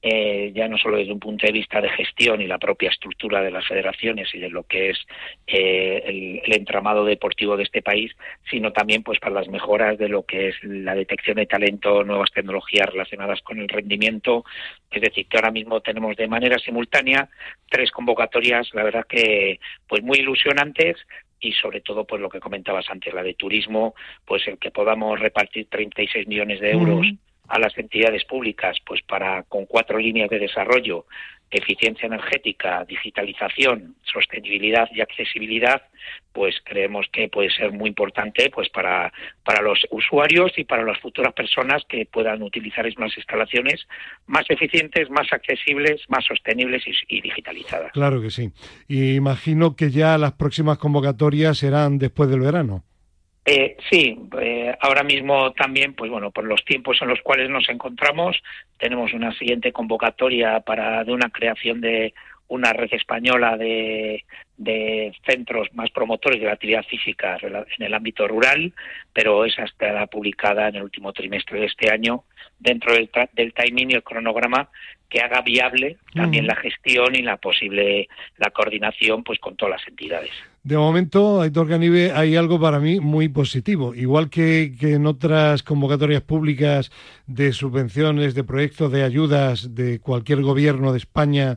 [0.00, 3.42] eh, ya no solo desde un punto de vista de gestión y la propia estructura
[3.42, 4.98] de las federaciones y de lo que es
[5.46, 8.10] eh, el, el, entramado deportivo de este país,
[8.50, 12.30] sino también pues para las mejoras de lo que es la detección de talento, nuevas
[12.32, 14.44] tecnologías relacionadas con el rendimiento.
[14.90, 17.28] Es decir, que ahora mismo tenemos de manera simultánea
[17.68, 20.96] tres convocatorias, la verdad que pues muy ilusionantes,
[21.40, 25.18] y sobre todo pues lo que comentabas antes la de turismo pues el que podamos
[25.20, 27.06] repartir 36 millones de euros
[27.48, 31.06] a las entidades públicas pues para con cuatro líneas de desarrollo
[31.50, 35.82] eficiencia energética, digitalización, sostenibilidad y accesibilidad,
[36.32, 39.12] pues creemos que puede ser muy importante pues para,
[39.44, 43.86] para los usuarios y para las futuras personas que puedan utilizar unas instalaciones
[44.26, 47.92] más eficientes, más accesibles, más sostenibles y, y digitalizadas.
[47.92, 48.50] Claro que sí.
[48.88, 52.84] Y imagino que ya las próximas convocatorias serán después del verano.
[53.48, 57.68] Eh, sí, eh, ahora mismo también, pues bueno, por los tiempos en los cuales nos
[57.68, 58.42] encontramos,
[58.76, 62.12] tenemos una siguiente convocatoria para de una creación de
[62.48, 64.24] una red española de,
[64.56, 68.72] de centros más promotores de la actividad física en el ámbito rural,
[69.12, 72.24] pero esa estará publicada en el último trimestre de este año
[72.58, 74.70] dentro del, del timing y el cronograma
[75.08, 79.88] que haga viable también la gestión y la posible la coordinación pues con todas las
[79.88, 80.32] entidades.
[80.66, 83.94] De momento, Aitor Canive, hay algo para mí muy positivo.
[83.94, 86.90] Igual que, en otras convocatorias públicas
[87.28, 91.56] de subvenciones, de proyectos, de ayudas de cualquier gobierno de España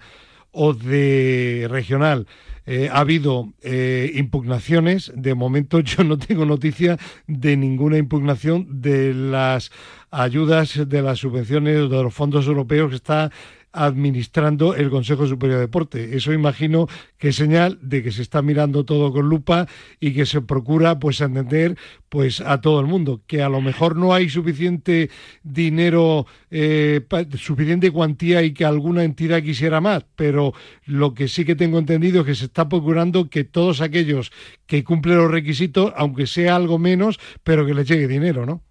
[0.52, 2.28] o de regional,
[2.68, 5.12] eh, ha habido eh, impugnaciones.
[5.16, 9.72] De momento yo no tengo noticia de ninguna impugnación de las
[10.12, 13.32] ayudas, de las subvenciones, de los fondos europeos que está
[13.72, 16.16] administrando el Consejo Superior de Deporte.
[16.18, 19.68] Eso imagino que es señal de que se está mirando todo con lupa
[20.00, 21.78] y que se procura pues entender
[22.10, 25.10] pues a todo el mundo que a lo mejor no hay suficiente
[25.44, 27.02] dinero eh,
[27.38, 30.54] suficiente cuantía y que alguna entidad quisiera más pero
[30.86, 34.32] lo que sí que tengo entendido es que se está procurando que todos aquellos
[34.66, 38.64] que cumplen los requisitos aunque sea algo menos pero que les llegue dinero no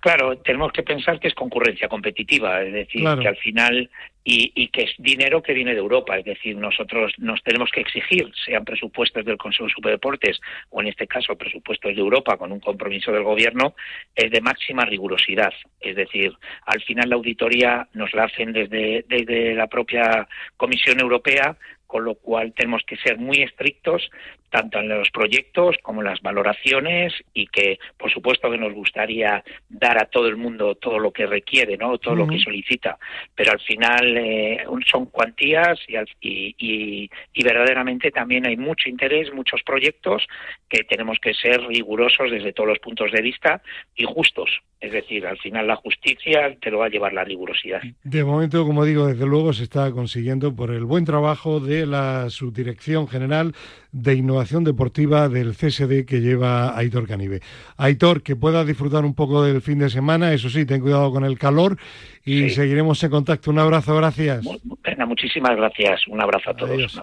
[0.00, 3.90] Claro, tenemos que pensar que es concurrencia competitiva, es decir, que al final
[4.22, 7.80] y, y, que es dinero que viene de Europa, es decir, nosotros nos tenemos que
[7.80, 10.40] exigir, sean presupuestos del Consejo de Superdeportes
[10.70, 13.74] o en este caso presupuestos de Europa con un compromiso del Gobierno,
[14.14, 16.32] es de máxima rigurosidad, es decir,
[16.66, 21.56] al final la auditoría nos la hacen desde, desde la propia Comisión Europea
[21.88, 24.10] con lo cual tenemos que ser muy estrictos
[24.50, 29.42] tanto en los proyectos como en las valoraciones y que por supuesto que nos gustaría
[29.68, 32.98] dar a todo el mundo todo lo que requiere no todo lo que solicita.
[33.34, 39.62] Pero al final eh, son cuantías y, y, y, verdaderamente también hay mucho interés muchos
[39.62, 40.26] proyectos
[40.68, 43.62] que tenemos que ser rigurosos desde todos los puntos de vista
[43.96, 44.50] y justos.
[44.80, 47.82] Es decir al final la justicia te lo va a llevar la rigurosidad.
[48.04, 52.30] De momento como digo desde luego se está consiguiendo por el buen trabajo de la
[52.30, 53.54] subdirección general
[53.92, 57.40] de innovación deportiva del CSD que lleva Aitor Canive.
[57.76, 61.24] Aitor, que pueda disfrutar un poco del fin de semana, eso sí, ten cuidado con
[61.24, 61.76] el calor
[62.24, 63.50] y seguiremos en contacto.
[63.50, 64.44] Un abrazo, gracias.
[64.82, 66.06] Venga, muchísimas gracias.
[66.08, 67.00] Un abrazo a todos.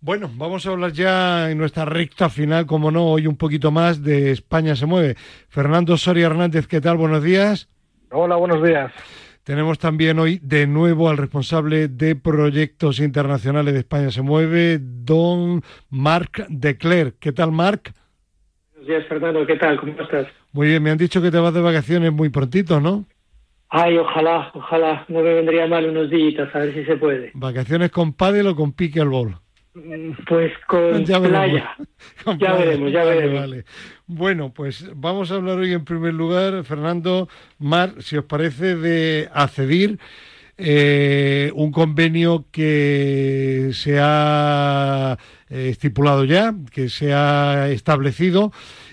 [0.00, 4.02] Bueno, vamos a hablar ya en nuestra recta final, como no, hoy un poquito más
[4.02, 5.16] de España se mueve.
[5.48, 6.96] Fernando Soria Hernández, ¿qué tal?
[6.96, 7.68] Buenos días.
[8.10, 8.92] Hola, buenos días.
[9.46, 15.62] Tenemos también hoy de nuevo al responsable de proyectos internacionales de España se mueve, don
[15.88, 17.14] Marc Declerc.
[17.20, 17.94] ¿Qué tal, Marc?
[18.72, 19.46] Buenos días, Fernando.
[19.46, 19.78] ¿Qué tal?
[19.78, 20.26] ¿Cómo estás?
[20.50, 23.04] Muy bien, me han dicho que te vas de vacaciones muy prontito, ¿no?
[23.68, 25.04] Ay, ojalá, ojalá.
[25.06, 27.30] No me vendría mal unos días, a ver si se puede.
[27.34, 29.36] ¿Vacaciones con pádel o con pickleball?
[30.26, 31.76] Pues con ya playa.
[32.38, 33.64] ya veremos, ya veremos.
[34.06, 39.28] Bueno, pues vamos a hablar hoy en primer lugar, Fernando, Mar, si os parece, de
[39.32, 39.98] ACEDIR,
[40.58, 45.18] eh, un convenio que se ha
[45.50, 48.52] eh, estipulado ya, que se ha establecido.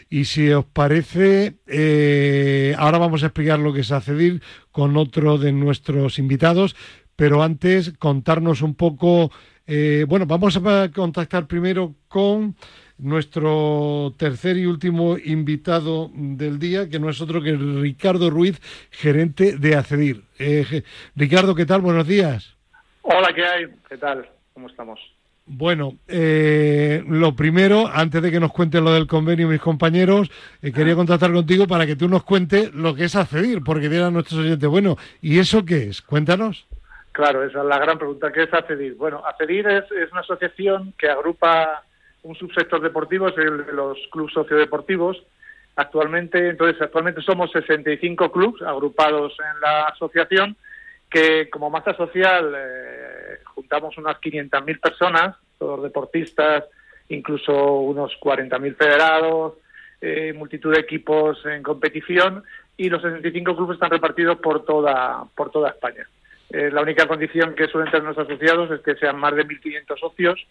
[0.10, 5.38] Y si os parece, eh, ahora vamos a explicar lo que es ACEDIR con otro
[5.38, 6.76] de nuestros invitados,
[7.16, 9.32] pero antes contarnos un poco
[9.66, 12.56] eh, bueno, vamos a contactar primero con
[12.98, 18.62] nuestro tercer y último invitado del día, que no es otro que Ricardo Ruiz,
[18.92, 20.22] gerente de ACEDIR.
[20.40, 20.84] Eh,
[21.16, 21.82] Ricardo, ¿qué tal?
[21.82, 22.56] Buenos días.
[23.02, 23.66] Hola, ¿qué hay?
[23.90, 24.30] ¿Qué tal?
[24.54, 25.00] ¿Cómo estamos?
[25.46, 30.96] Bueno, eh, lo primero, antes de que nos cuente lo del convenio mis compañeros, quería
[30.96, 34.70] contactar contigo para que tú nos cuentes lo que es ACEDIR, porque dirán nuestros oyentes,
[34.70, 36.02] bueno, ¿y eso qué es?
[36.02, 36.66] Cuéntanos.
[37.14, 38.32] Claro, esa es la gran pregunta.
[38.32, 38.96] ¿Qué es ACEDIR?
[38.96, 41.84] Bueno, ACEDIR es, es una asociación que agrupa
[42.24, 45.24] un subsector deportivo, es el de los clubes sociodeportivos.
[45.76, 50.58] Actualmente, entonces, actualmente somos 65 clubes agrupados en la asociación
[51.08, 56.64] que como masa social eh, juntamos unas 500.000 personas, todos deportistas,
[57.10, 59.54] incluso unos 40.000 federados,
[60.02, 62.44] eh, multitud de equipos en competición
[62.76, 66.08] y los 65 clubes están repartidos por toda, por toda España.
[66.54, 70.00] Eh, la única condición que suelen tener los asociados es que sean más de 1.500
[70.00, 70.48] socios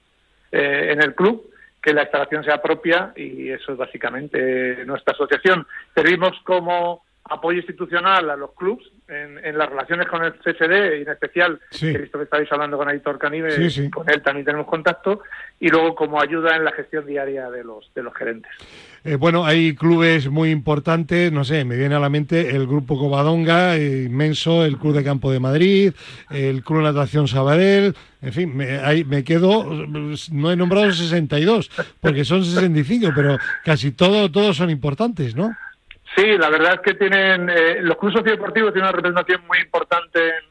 [0.51, 1.49] eh, en el club,
[1.81, 5.65] que la instalación sea propia y eso es básicamente nuestra asociación.
[5.95, 11.09] Servimos como apoyo institucional a los clubes en, las relaciones con el CSD y en
[11.09, 11.91] especial, Sí.
[11.93, 13.91] que he visto que estáis hablando con Aitor Canive, Sí, sí.
[13.91, 15.21] con él también tenemos contacto,
[15.61, 18.51] y luego como ayuda en la gestión diaria de los, de los gerentes.
[19.05, 22.99] Eh, bueno, hay clubes muy importantes, no sé, me viene a la mente el Grupo
[22.99, 25.93] Covadonga, eh, inmenso, el Club de Campo de Madrid,
[26.31, 31.71] el Club de Natación Sabadell, en fin, me, ahí me quedo, no he nombrado 62,
[32.01, 35.55] porque son 65, pero casi todo, todos son importantes, ¿no?
[36.17, 40.29] Sí, la verdad es que tienen eh, los clubes sociodeportivos tienen una representación muy importante
[40.29, 40.45] en,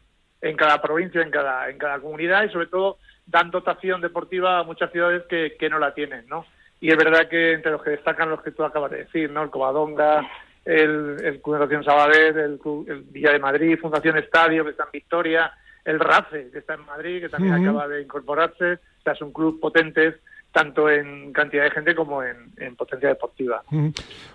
[0.50, 2.98] en cada provincia, en cada en cada comunidad y sobre todo
[3.28, 6.46] dan dotación deportiva a muchas ciudades que, que no la tienen, ¿no?
[6.80, 9.44] Y es verdad que entre los que destacan los que tú acabas de decir, ¿no?
[9.44, 10.28] El Covadonga,
[10.66, 14.72] el, el Club de Natación Sabadell, el, Club- el Villa de Madrid, Fundación Estadio, que
[14.72, 15.54] está en Victoria,
[15.86, 18.74] el RACE, que está en Madrid, que también acaba de incorporarse.
[18.74, 20.16] O sea, son clubes potentes
[20.52, 23.64] tanto en cantidad de gente como en, en potencia deportiva.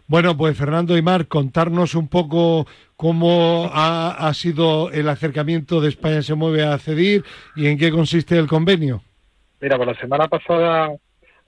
[0.07, 5.89] Bueno, pues Fernando y Mar, contarnos un poco cómo ha, ha sido el acercamiento de
[5.89, 7.23] España se mueve a CEDIR
[7.55, 9.03] y en qué consiste el convenio.
[9.61, 10.91] Mira, pues la semana pasada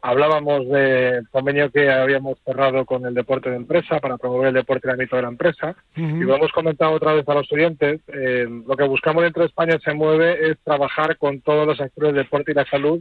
[0.00, 4.86] hablábamos del convenio que habíamos cerrado con el deporte de empresa para promover el deporte
[4.86, 5.76] en el ámbito de la empresa.
[5.96, 8.00] Y lo hemos comentado otra vez a los oyentes.
[8.08, 12.14] eh, lo que buscamos dentro de España se mueve es trabajar con todos los actores
[12.14, 13.00] del deporte y la salud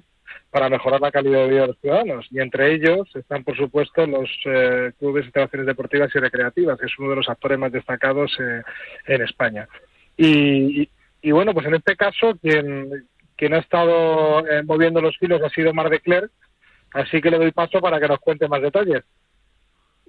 [0.50, 2.28] para mejorar la calidad de vida de los ciudadanos.
[2.32, 7.00] Y entre ellos están, por supuesto, los eh, clubes instalaciones deportivas y recreativas, que es
[7.00, 8.62] uno de los actores más destacados eh,
[9.08, 9.68] en España.
[10.16, 10.90] Y,
[11.22, 15.74] y- bueno, pues en este caso, quien, ha estado eh, moviendo los hilos ha sido
[15.74, 16.32] Mar de Clerc,
[16.94, 19.04] así que le doy paso para que nos cuente más detalles.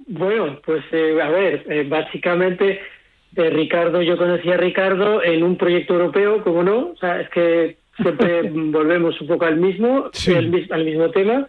[0.06, 2.80] Bueno, pues eh, a ver, eh, básicamente
[3.32, 7.76] Ricardo, yo conocí a Ricardo en un proyecto europeo, como no, o sea, es que
[8.02, 10.34] siempre volvemos un poco al mismo, Sí.
[10.34, 11.46] al, mis- al mismo tema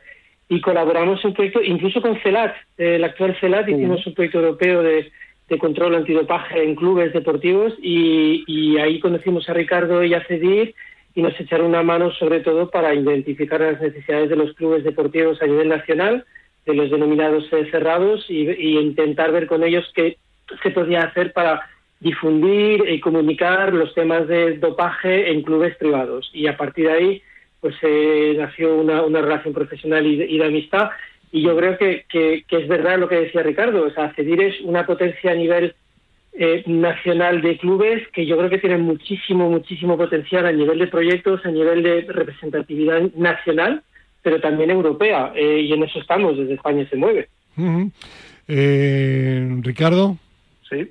[0.50, 4.82] y colaboramos en un proyecto, incluso con CELAT, el actual CELAT, hicimos un proyecto europeo
[4.82, 5.12] de,
[5.48, 10.74] de control antidopaje en clubes deportivos y, y ahí conocimos a Ricardo y a Cedir
[11.16, 15.42] y nos echaron una mano sobre todo para identificar las necesidades de los clubes deportivos
[15.42, 16.26] a nivel nacional,
[16.66, 20.18] de los denominados eh, cerrados y, y intentar ver con ellos qué
[20.64, 21.62] se podía hacer para
[22.00, 26.30] difundir y comunicar los temas de dopaje en clubes privados.
[26.34, 27.22] Y a partir de ahí,
[27.60, 30.90] pues eh, nació una, una relación profesional y de, y de amistad.
[31.32, 34.42] Y yo creo que, que, que es verdad lo que decía Ricardo, o sea, CEDIR
[34.42, 35.76] es una potencia a nivel
[36.34, 40.88] eh, nacional de clubes que yo creo que tienen muchísimo, muchísimo potencial a nivel de
[40.88, 43.84] proyectos, a nivel de representatividad nacional,
[44.24, 45.34] pero también europea.
[45.36, 47.28] eh, y en eso estamos, desde España se mueve.
[48.48, 50.18] Eh, Ricardo.
[50.70, 50.90] Sí.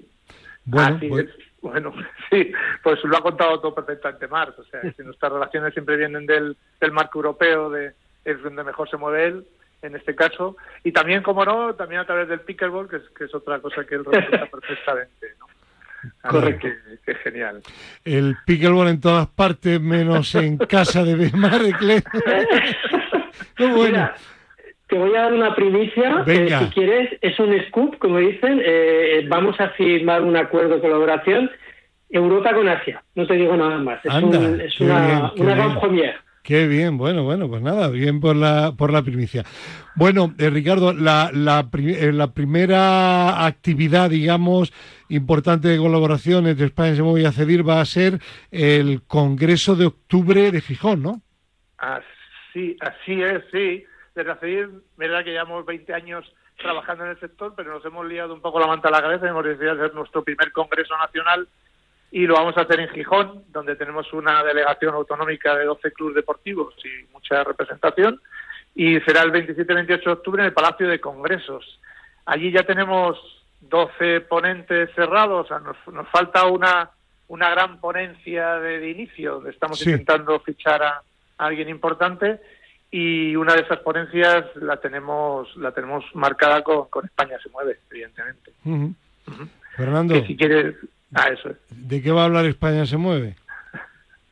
[0.69, 1.49] Bueno, Así es.
[1.61, 1.93] Bueno,
[2.31, 2.53] sí,
[2.83, 4.59] pues lo ha contado todo perfectamente Marc.
[4.59, 7.95] O sea, que nuestras relaciones siempre vienen del, del marco europeo, de
[8.25, 9.47] es donde mejor se mueve él,
[9.81, 10.57] en este caso.
[10.85, 13.85] Y también, como no, también a través del pickleball, que es, que es otra cosa
[13.85, 15.35] que él representa perfectamente.
[15.39, 15.47] ¿no?
[16.23, 16.69] Así Correcto.
[16.69, 17.63] Que, que genial.
[18.05, 22.11] El pickleball en todas partes, menos en casa de Mar de Clerc.
[23.57, 23.85] Qué bueno.
[23.85, 24.15] Mira,
[24.89, 26.23] te voy a dar una primicia.
[26.27, 26.61] Venga.
[26.61, 28.61] eh, si quieres, es un scoop, como dicen.
[28.65, 31.51] eh, vamos a firmar un acuerdo de colaboración
[32.11, 33.03] Europa con Asia.
[33.15, 34.05] No te digo nada más.
[34.05, 35.67] Es, Anda, un- es una, bien, qué una bien.
[35.69, 36.17] gran première.
[36.43, 39.45] Qué bien, bueno, bueno, pues nada, bien por la, por la primicia.
[39.95, 44.73] Bueno, eh, Ricardo, la, la, pri- eh, la primera actividad, digamos,
[45.11, 48.21] importante de colaboración entre España se mueve a cedir va a ser
[48.51, 51.21] el Congreso de Octubre de Gijón, ¿no?
[51.77, 53.85] Así, así es, sí.
[54.19, 58.35] Desde hace, verdad que llevamos 20 años trabajando en el sector, pero nos hemos liado
[58.35, 59.27] un poco la manta a la cabeza.
[59.27, 61.47] Y hemos decidido hacer nuestro primer congreso nacional
[62.11, 66.17] y lo vamos a hacer en Gijón, donde tenemos una delegación autonómica de 12 clubes
[66.17, 68.21] deportivos y mucha representación,
[68.75, 71.79] y será el 27-28 de octubre en el Palacio de Congresos.
[72.25, 73.19] Allí ya tenemos
[73.61, 76.91] 12 ponentes cerrados, o sea, nos, nos falta una,
[77.29, 79.91] una gran ponencia de, de inicio, donde estamos Sí.
[79.91, 80.89] intentando fichar a,
[81.37, 82.41] a alguien importante,
[82.91, 87.79] y una de esas ponencias la tenemos la tenemos marcada con, con España se mueve,
[87.91, 88.53] evidentemente.
[89.77, 90.75] Fernando, Que si quieres,
[91.15, 91.57] ah, eso es.
[91.71, 93.37] ¿de qué va a hablar España se mueve?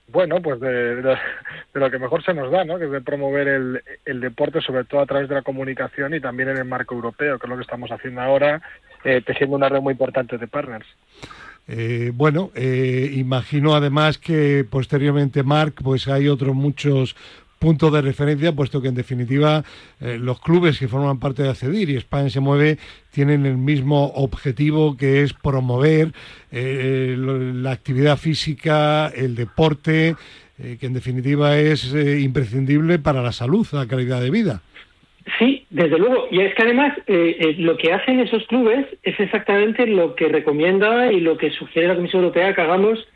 [0.08, 1.02] Bueno, pues de, de-
[1.74, 2.78] de lo que mejor se nos da, ¿no?
[2.78, 6.20] Que es de promover el, el deporte, sobre todo a través de la comunicación y
[6.20, 8.62] también en el marco europeo, que es lo que estamos haciendo ahora,
[9.04, 10.86] eh, tejiendo una red muy importante de partners.
[11.68, 17.14] Eh, bueno, eh, imagino además que posteriormente, Marc, pues hay otros muchos
[17.58, 19.64] puntos de referencia, puesto que en definitiva
[20.00, 22.78] eh, los clubes que forman parte de ACEDIR y España se mueve
[23.12, 26.12] tienen el mismo objetivo que es promover
[26.52, 30.16] eh, la actividad física, el deporte,
[30.58, 34.62] eh, que en definitiva es eh, imprescindible para la salud, la calidad de vida.
[35.38, 36.28] Sí, desde luego.
[36.30, 41.12] Y es que además eh, lo que hacen esos clubes es exactamente lo que recomienda
[41.12, 43.06] y lo que sugiere la Comisión Europea que hagamos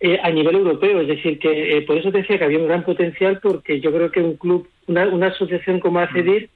[0.00, 1.00] eh, a nivel europeo.
[1.00, 4.10] Es decir, que por eso te decía que había un gran potencial porque yo creo
[4.10, 6.48] que un club, una, asociación como ACEDIR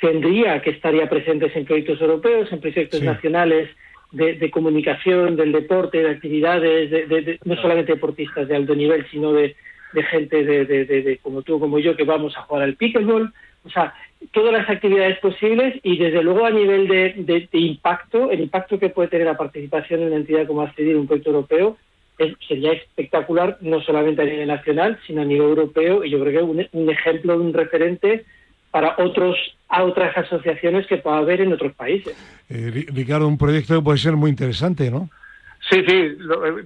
[0.00, 3.70] tendría que estaría presentes en proyectos europeos, en proyectos nacionales
[4.12, 9.56] de, comunicación, del deporte, de actividades, de, no solamente deportistas de alto nivel, sino de,
[10.10, 13.32] gente de, como tú, como yo, que vamos a jugar al pickleball.
[13.64, 13.94] O sea,
[14.32, 19.08] todas las actividades posibles y desde luego a nivel de, impacto, el impacto que puede
[19.08, 21.76] tener la participación en una entidad como Accedir, un proyecto europeo,
[22.46, 26.44] sería espectacular, no solamente a nivel nacional, sino a nivel europeo, y yo creo que
[26.44, 28.24] un, un ejemplo, un referente
[28.70, 29.36] para otros
[29.68, 32.16] a otras asociaciones que pueda haber en otros países.
[32.48, 35.08] Eh, Ricardo, un proyecto que puede ser muy interesante, ¿no?
[35.68, 36.64] Sí, sí, lo, eh,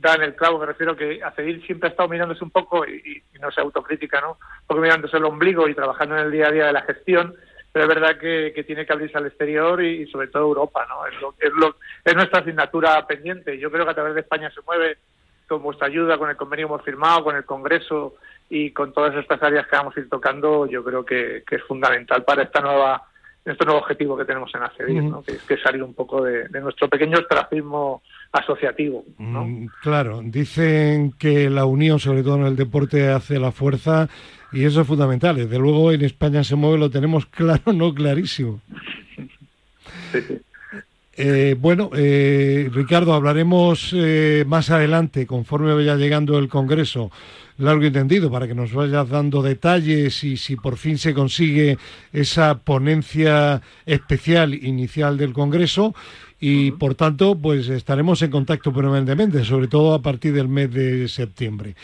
[0.00, 3.22] da en el clavo, me refiero que Acedir siempre ha estado mirándose un poco, y,
[3.40, 4.38] no se autocrítica, ¿no?
[4.66, 7.34] Porque mirándose el ombligo y trabajando en el día a día de la gestión,
[7.72, 11.06] pero es verdad que, tiene que abrirse al exterior y, sobre todo Europa, ¿no?
[11.06, 13.58] Es, lo, es, lo, es nuestra asignatura pendiente.
[13.58, 14.98] Yo creo que a través de España se mueve
[15.46, 18.16] con vuestra ayuda, con el convenio que hemos firmado, con el Congreso
[18.50, 22.24] y con todas estas áreas que vamos a ir tocando, yo creo que, es fundamental
[22.24, 23.02] para esta nueva
[23.44, 25.22] este nuevo objetivo que tenemos en ACEDIR, ¿no?
[25.22, 28.02] que es que salir un poco de, de nuestro pequeño ostracismo
[28.32, 29.04] asociativo.
[29.18, 34.08] Mm, claro, dicen que la unión, sobre todo en el deporte, hace la fuerza
[34.52, 35.36] y eso es fundamental.
[35.36, 38.60] Desde luego en España se mueve, lo tenemos claro, no clarísimo.
[41.20, 47.10] Eh, bueno, eh, Ricardo, hablaremos eh, más adelante, conforme vaya llegando el Congreso,
[47.56, 51.76] largo y entendido, para que nos vayas dando detalles y si por fin se consigue
[52.12, 55.92] esa ponencia especial inicial del Congreso
[56.40, 61.08] y por tanto pues estaremos en contacto permanentemente, sobre todo a partir del mes de
[61.08, 61.74] septiembre.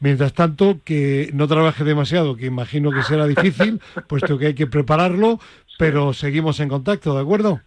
[0.00, 4.66] Mientras tanto, que no trabaje demasiado, que imagino que será difícil, puesto que hay que
[4.66, 5.38] prepararlo,
[5.78, 7.60] pero seguimos en contacto, ¿de acuerdo?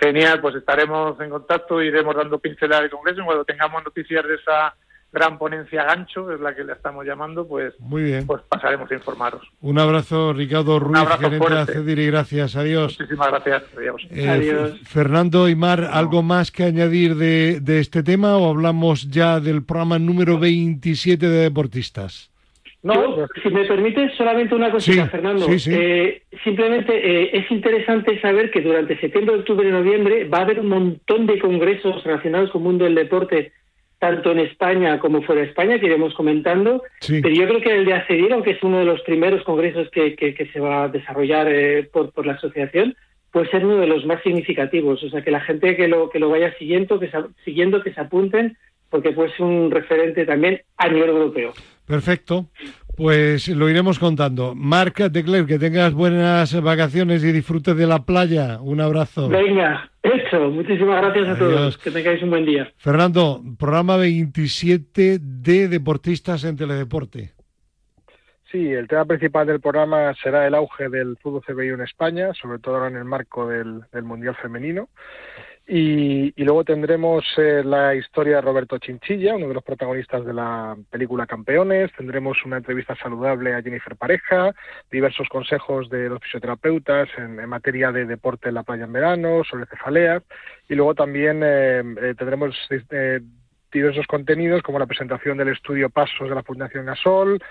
[0.00, 4.74] Genial, pues estaremos en contacto, iremos dando pinceladas de congreso cuando tengamos noticias de esa
[5.16, 8.26] gran ponencia gancho, es la que le estamos llamando, pues, Muy bien.
[8.26, 9.42] pues pasaremos a informaros.
[9.62, 12.54] Un abrazo, Ricardo Ruiz, gerente de Cedir, y gracias.
[12.54, 12.98] Adiós.
[13.00, 13.62] Muchísimas gracias.
[13.76, 14.06] Adiós.
[14.10, 14.80] Eh, Adiós.
[14.84, 19.64] Fernando y Mar, ¿algo más que añadir de, de este tema o hablamos ya del
[19.64, 22.30] programa número 27 de deportistas?
[22.82, 25.46] No, si me permites, solamente una cosita, Fernando.
[25.50, 30.60] Eh, simplemente eh, es interesante saber que durante septiembre, octubre y noviembre va a haber
[30.60, 33.52] un montón de congresos relacionados con el mundo del deporte
[33.98, 36.82] tanto en España como fuera de España, que iremos comentando.
[37.06, 40.14] Pero yo creo que el de ACEDIR, aunque es uno de los primeros congresos que,
[40.14, 42.94] que, se va a desarrollar eh, por, por, la asociación,
[43.30, 45.02] puede ser uno de los más significativos.
[45.02, 47.92] O sea, que la gente que lo, que lo vaya siguiendo, que se, siguiendo, que
[47.92, 48.56] se apunten,
[48.90, 51.52] porque puede ser un referente también a nivel europeo.
[51.86, 52.46] Perfecto.
[52.96, 54.54] Pues lo iremos contando.
[54.54, 58.58] Marc Decler, que tengas buenas vacaciones y disfrutes de la playa.
[58.60, 59.28] Un abrazo.
[59.28, 60.48] Venga, hecho.
[60.48, 61.76] Muchísimas gracias a todos.
[61.76, 62.72] Que tengáis un buen día.
[62.78, 67.32] Fernando, programa 27 de Deportistas en Teledeporte.
[68.50, 72.60] Sí, el tema principal del programa será el auge del fútbol CBI en España, sobre
[72.60, 74.88] todo ahora en el marco del, del Mundial Femenino.
[75.68, 80.76] Y, luego tendremos eh, la historia de Roberto Chinchilla, uno de los protagonistas de la
[80.90, 81.90] película Campeones.
[81.96, 84.54] Tendremos una entrevista saludable a Jennifer Pareja,
[84.92, 89.66] diversos consejos de los fisioterapeutas en, materia de deporte en la playa en verano, sobre
[89.66, 90.22] cefaleas.
[90.68, 92.54] Y luego también eh, eh, tendremos
[93.72, 97.42] diversos contenidos como la presentación del estudio Pasos de la Fundación Gasol,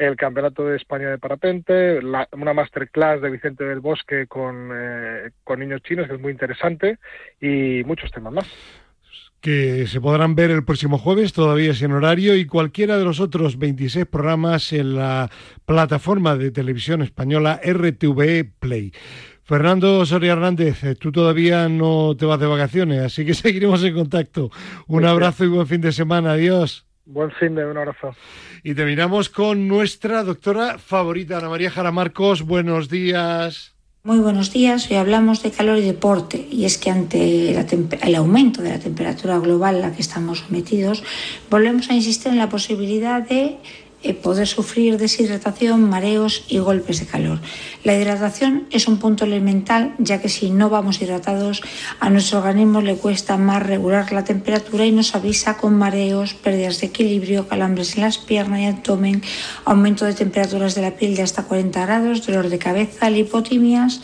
[0.00, 2.00] el Campeonato de España de Parapente,
[2.32, 6.98] una masterclass de Vicente del Bosque con, eh, con niños chinos, que es muy interesante,
[7.38, 8.46] y muchos temas más
[9.40, 13.58] que se podrán ver el próximo jueves, todavía sin horario, y cualquiera de los otros
[13.58, 15.30] 26 programas en la
[15.64, 18.92] plataforma de televisión española RTV Play.
[19.42, 23.94] Fernando Soria Hernández, eh, tú todavía no te vas de vacaciones, así que seguiremos en
[23.94, 24.50] contacto.
[24.86, 26.32] Un abrazo y buen fin de semana.
[26.32, 26.89] Adiós.
[27.12, 28.14] Buen fin de un abrazo.
[28.62, 32.42] Y terminamos con nuestra doctora favorita, Ana María Jara Marcos.
[32.42, 33.74] Buenos días.
[34.04, 34.88] Muy buenos días.
[34.88, 36.46] Hoy hablamos de calor y deporte.
[36.50, 41.02] Y es que ante el aumento de la temperatura global a la que estamos sometidos,
[41.50, 43.58] volvemos a insistir en la posibilidad de
[44.22, 47.40] poder sufrir deshidratación, mareos y golpes de calor.
[47.84, 51.62] La hidratación es un punto elemental, ya que si no vamos hidratados,
[52.00, 56.80] a nuestro organismo le cuesta más regular la temperatura y nos avisa con mareos, pérdidas
[56.80, 59.22] de equilibrio, calambres en las piernas y abdomen,
[59.64, 64.00] aumento de temperaturas de la piel de hasta 40 grados, dolor de cabeza, lipotimias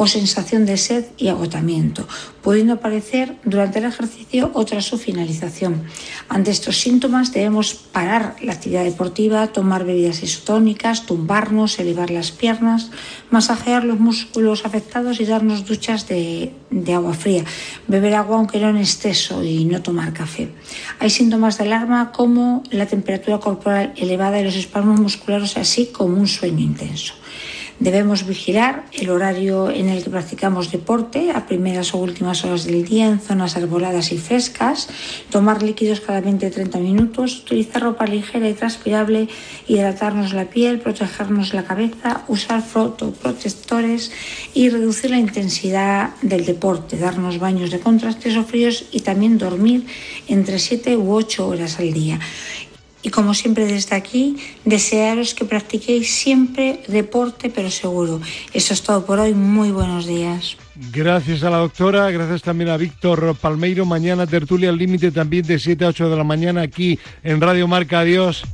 [0.00, 2.08] o sensación de sed y agotamiento,
[2.40, 5.84] pudiendo aparecer durante el ejercicio o tras su finalización.
[6.26, 12.90] Ante estos síntomas debemos parar la actividad deportiva, tomar bebidas isotónicas, tumbarnos, elevar las piernas,
[13.30, 16.54] masajear los músculos afectados y darnos duchas de,
[16.94, 17.44] agua fría,
[17.86, 20.48] beber agua aunque no en exceso y no tomar café.
[20.98, 26.16] Hay síntomas de alarma como la temperatura corporal elevada y los espasmos musculares, así como
[26.16, 27.19] un sueño intenso.
[27.80, 32.84] Debemos vigilar el horario en el que practicamos deporte a primeras o últimas horas del
[32.84, 34.90] día en zonas arboladas y frescas,
[35.30, 39.28] tomar líquidos cada 20-30 minutos, utilizar ropa ligera y transpirable,
[39.66, 44.12] hidratarnos la piel, protegernos la cabeza, usar fotoprotectores
[44.52, 49.86] y reducir la intensidad del deporte, darnos baños de contrastes o fríos y también dormir
[50.28, 52.20] entre 7 u 8 horas al día.
[53.02, 58.20] Y como siempre desde aquí, desearos que practiquéis siempre deporte, pero seguro.
[58.52, 59.32] Eso es todo por hoy.
[59.32, 60.56] Muy buenos días.
[60.92, 63.84] Gracias a la doctora, gracias también a Víctor Palmeiro.
[63.84, 67.68] Mañana tertulia al límite también de 7 a 8 de la mañana aquí en Radio
[67.68, 68.00] Marca.
[68.00, 68.44] Adiós.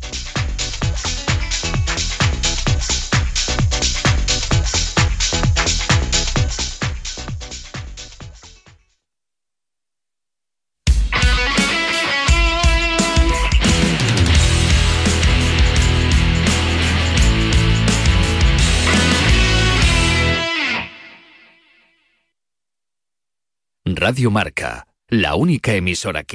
[24.09, 26.25] Radio Marca, la única emisora que